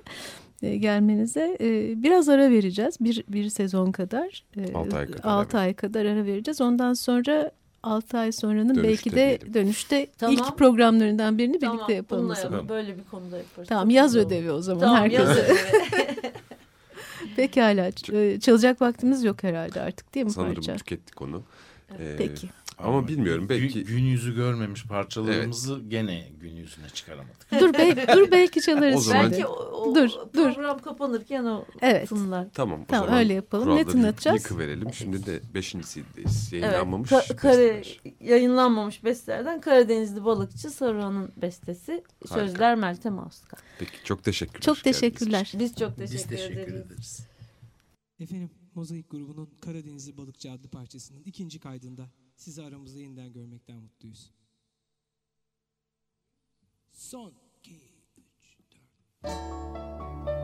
e, 0.62 0.76
gelmenize 0.76 1.57
e, 1.61 2.03
biraz 2.03 2.28
ara 2.28 2.51
vereceğiz. 2.51 2.97
Bir, 3.01 3.24
bir 3.28 3.49
sezon 3.49 3.93
kadar. 3.93 4.45
E, 4.57 4.72
6 4.74 4.97
ay 4.97 5.07
kadar. 5.07 5.31
6 5.31 5.59
ay 5.59 5.74
kadar 5.74 6.05
ara 6.05 6.26
vereceğiz. 6.26 6.61
Ondan 6.61 6.93
sonra 6.93 7.51
6 7.83 8.18
ay 8.18 8.33
sonranın 8.33 8.74
dönüşte 8.74 8.89
belki 8.89 9.11
de 9.11 9.14
diyelim. 9.16 9.55
dönüşte 9.55 10.07
tamam. 10.18 10.35
ilk 10.35 10.59
programlarından 10.59 11.39
birini 11.39 11.59
tamam, 11.59 11.76
birlikte 11.76 11.95
yapalım. 11.95 12.35
Tamam 12.43 12.68
böyle 12.68 12.99
bir 12.99 13.05
konuda 13.05 13.37
yaparız. 13.37 13.68
Tamam 13.68 13.91
yaz 13.91 14.16
ödevi 14.16 14.51
o 14.51 14.62
zaman 14.62 14.81
tamam, 14.81 14.97
herkese. 14.97 15.57
Pekala. 17.37 17.93
Çalacak 18.41 18.81
vaktimiz 18.81 19.24
yok 19.24 19.43
herhalde 19.43 19.81
artık 19.81 20.14
değil 20.14 20.26
mi 20.26 20.33
Sanırım 20.33 20.55
parça? 20.55 20.76
tükettik 20.76 21.22
onu. 21.22 21.43
Ee, 21.99 22.14
Peki. 22.18 22.49
Ama 22.85 23.09
bilmiyorum 23.09 23.47
belki. 23.49 23.85
Gün, 23.85 24.05
yüzü 24.05 24.35
görmemiş 24.35 24.85
parçalarımızı 24.87 25.74
evet. 25.81 25.91
gene 25.91 26.28
gün 26.41 26.57
yüzüne 26.57 26.89
çıkaramadık. 26.89 27.51
Dur 27.61 27.74
belki 27.74 28.12
dur 28.12 28.31
belki 28.31 28.61
çalarız. 28.61 28.97
O 28.97 29.01
zaman... 29.01 29.31
Belki 29.31 29.47
o, 29.47 29.53
o 29.53 29.95
dur, 29.95 30.11
program 30.33 30.78
dur. 30.78 30.85
kapanırken 30.85 31.45
o 31.45 31.64
evet. 31.83 32.09
tınlar. 32.09 32.49
Tamam 32.55 32.81
o 32.83 32.87
tamam, 32.87 33.07
zaman 33.07 33.18
öyle 33.20 33.35
yapalım. 33.35 33.76
Ne 33.76 33.85
tınlatacağız? 33.85 34.43
Yıkı 34.43 34.59
verelim. 34.59 34.93
Şimdi 34.95 35.26
de 35.26 35.41
beşincisindeyiz. 35.55 36.53
Yayınlanmamış 36.53 37.12
evet. 37.12 37.28
Ka 37.28 37.37
kare, 37.37 37.83
yayınlanmamış 38.20 39.05
bestelerden 39.05 39.61
Karadenizli 39.61 40.24
Balıkçı 40.24 40.70
Saruhan'ın 40.70 41.33
bestesi. 41.37 41.93
Harika. 41.93 42.35
Sözler 42.35 42.74
Meltem 42.74 43.18
Ağustka. 43.18 43.57
Peki 43.78 44.05
çok 44.05 44.24
teşekkürler. 44.24 44.61
Çok 44.61 44.85
teşekkürler. 44.85 45.53
Biz 45.59 45.76
çok 45.76 45.97
teşekkür, 45.97 46.14
Biz 46.14 46.26
teşekkür 46.26 46.61
ederiz. 46.61 46.87
ederiz. 46.87 47.26
Efendim 48.20 48.51
Mozaik 48.74 49.11
grubunun 49.11 49.49
Karadenizli 49.61 50.16
Balıkçı 50.16 50.53
adlı 50.53 50.68
parçasının 50.68 51.22
ikinci 51.24 51.59
kaydında 51.59 52.07
sizi 52.41 52.62
aramızda 52.62 52.99
yeniden 52.99 53.32
görmekten 53.32 53.76
mutluyuz. 53.76 54.30
Son 56.93 57.34
2, 57.61 57.80
3, 58.16 58.59
4. 59.22 60.39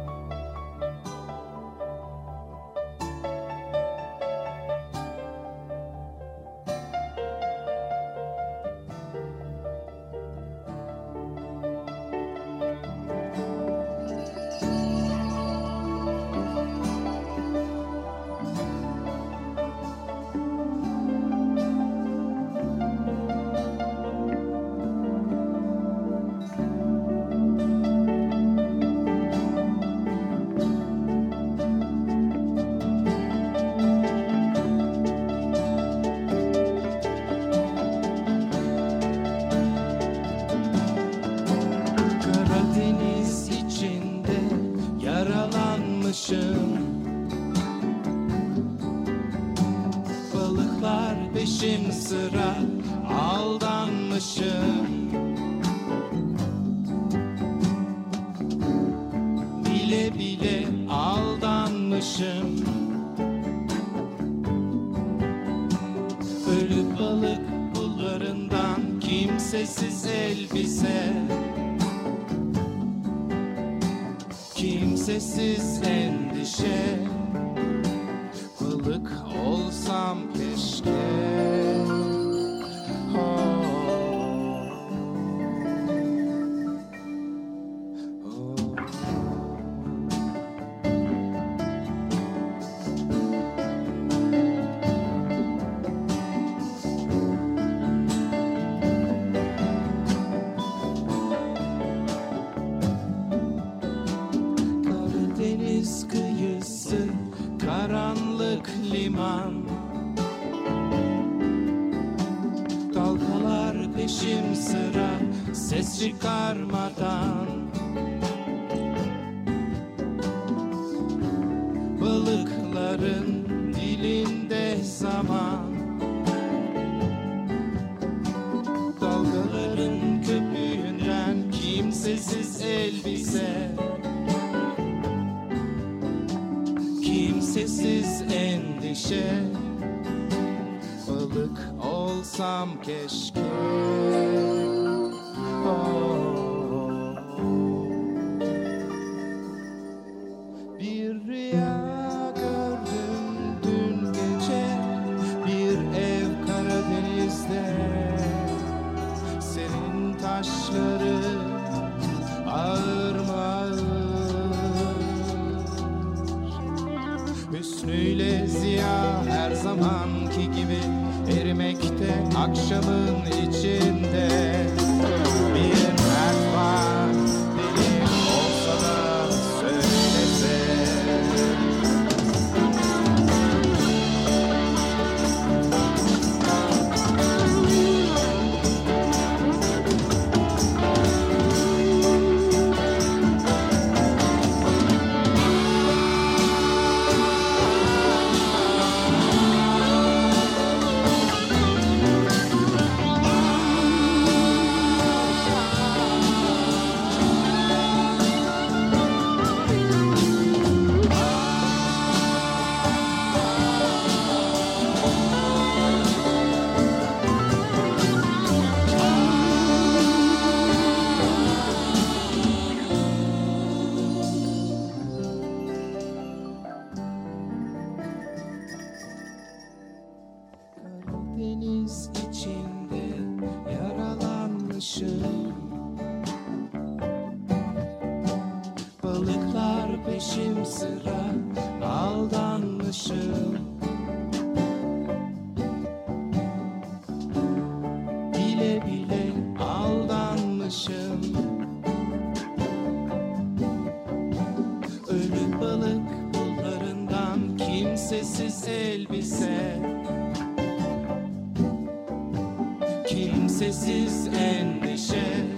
Kimsesiz 263.06 264.26
endişe 264.26 265.55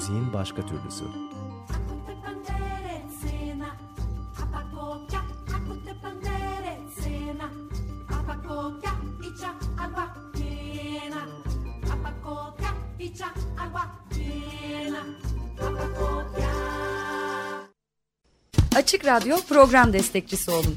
müziğin 0.00 0.32
başka 0.32 0.66
türlüsü. 0.66 1.04
Açık 18.76 19.04
Radyo 19.04 19.36
program 19.48 19.92
destekçisi 19.92 20.50
olun 20.50 20.76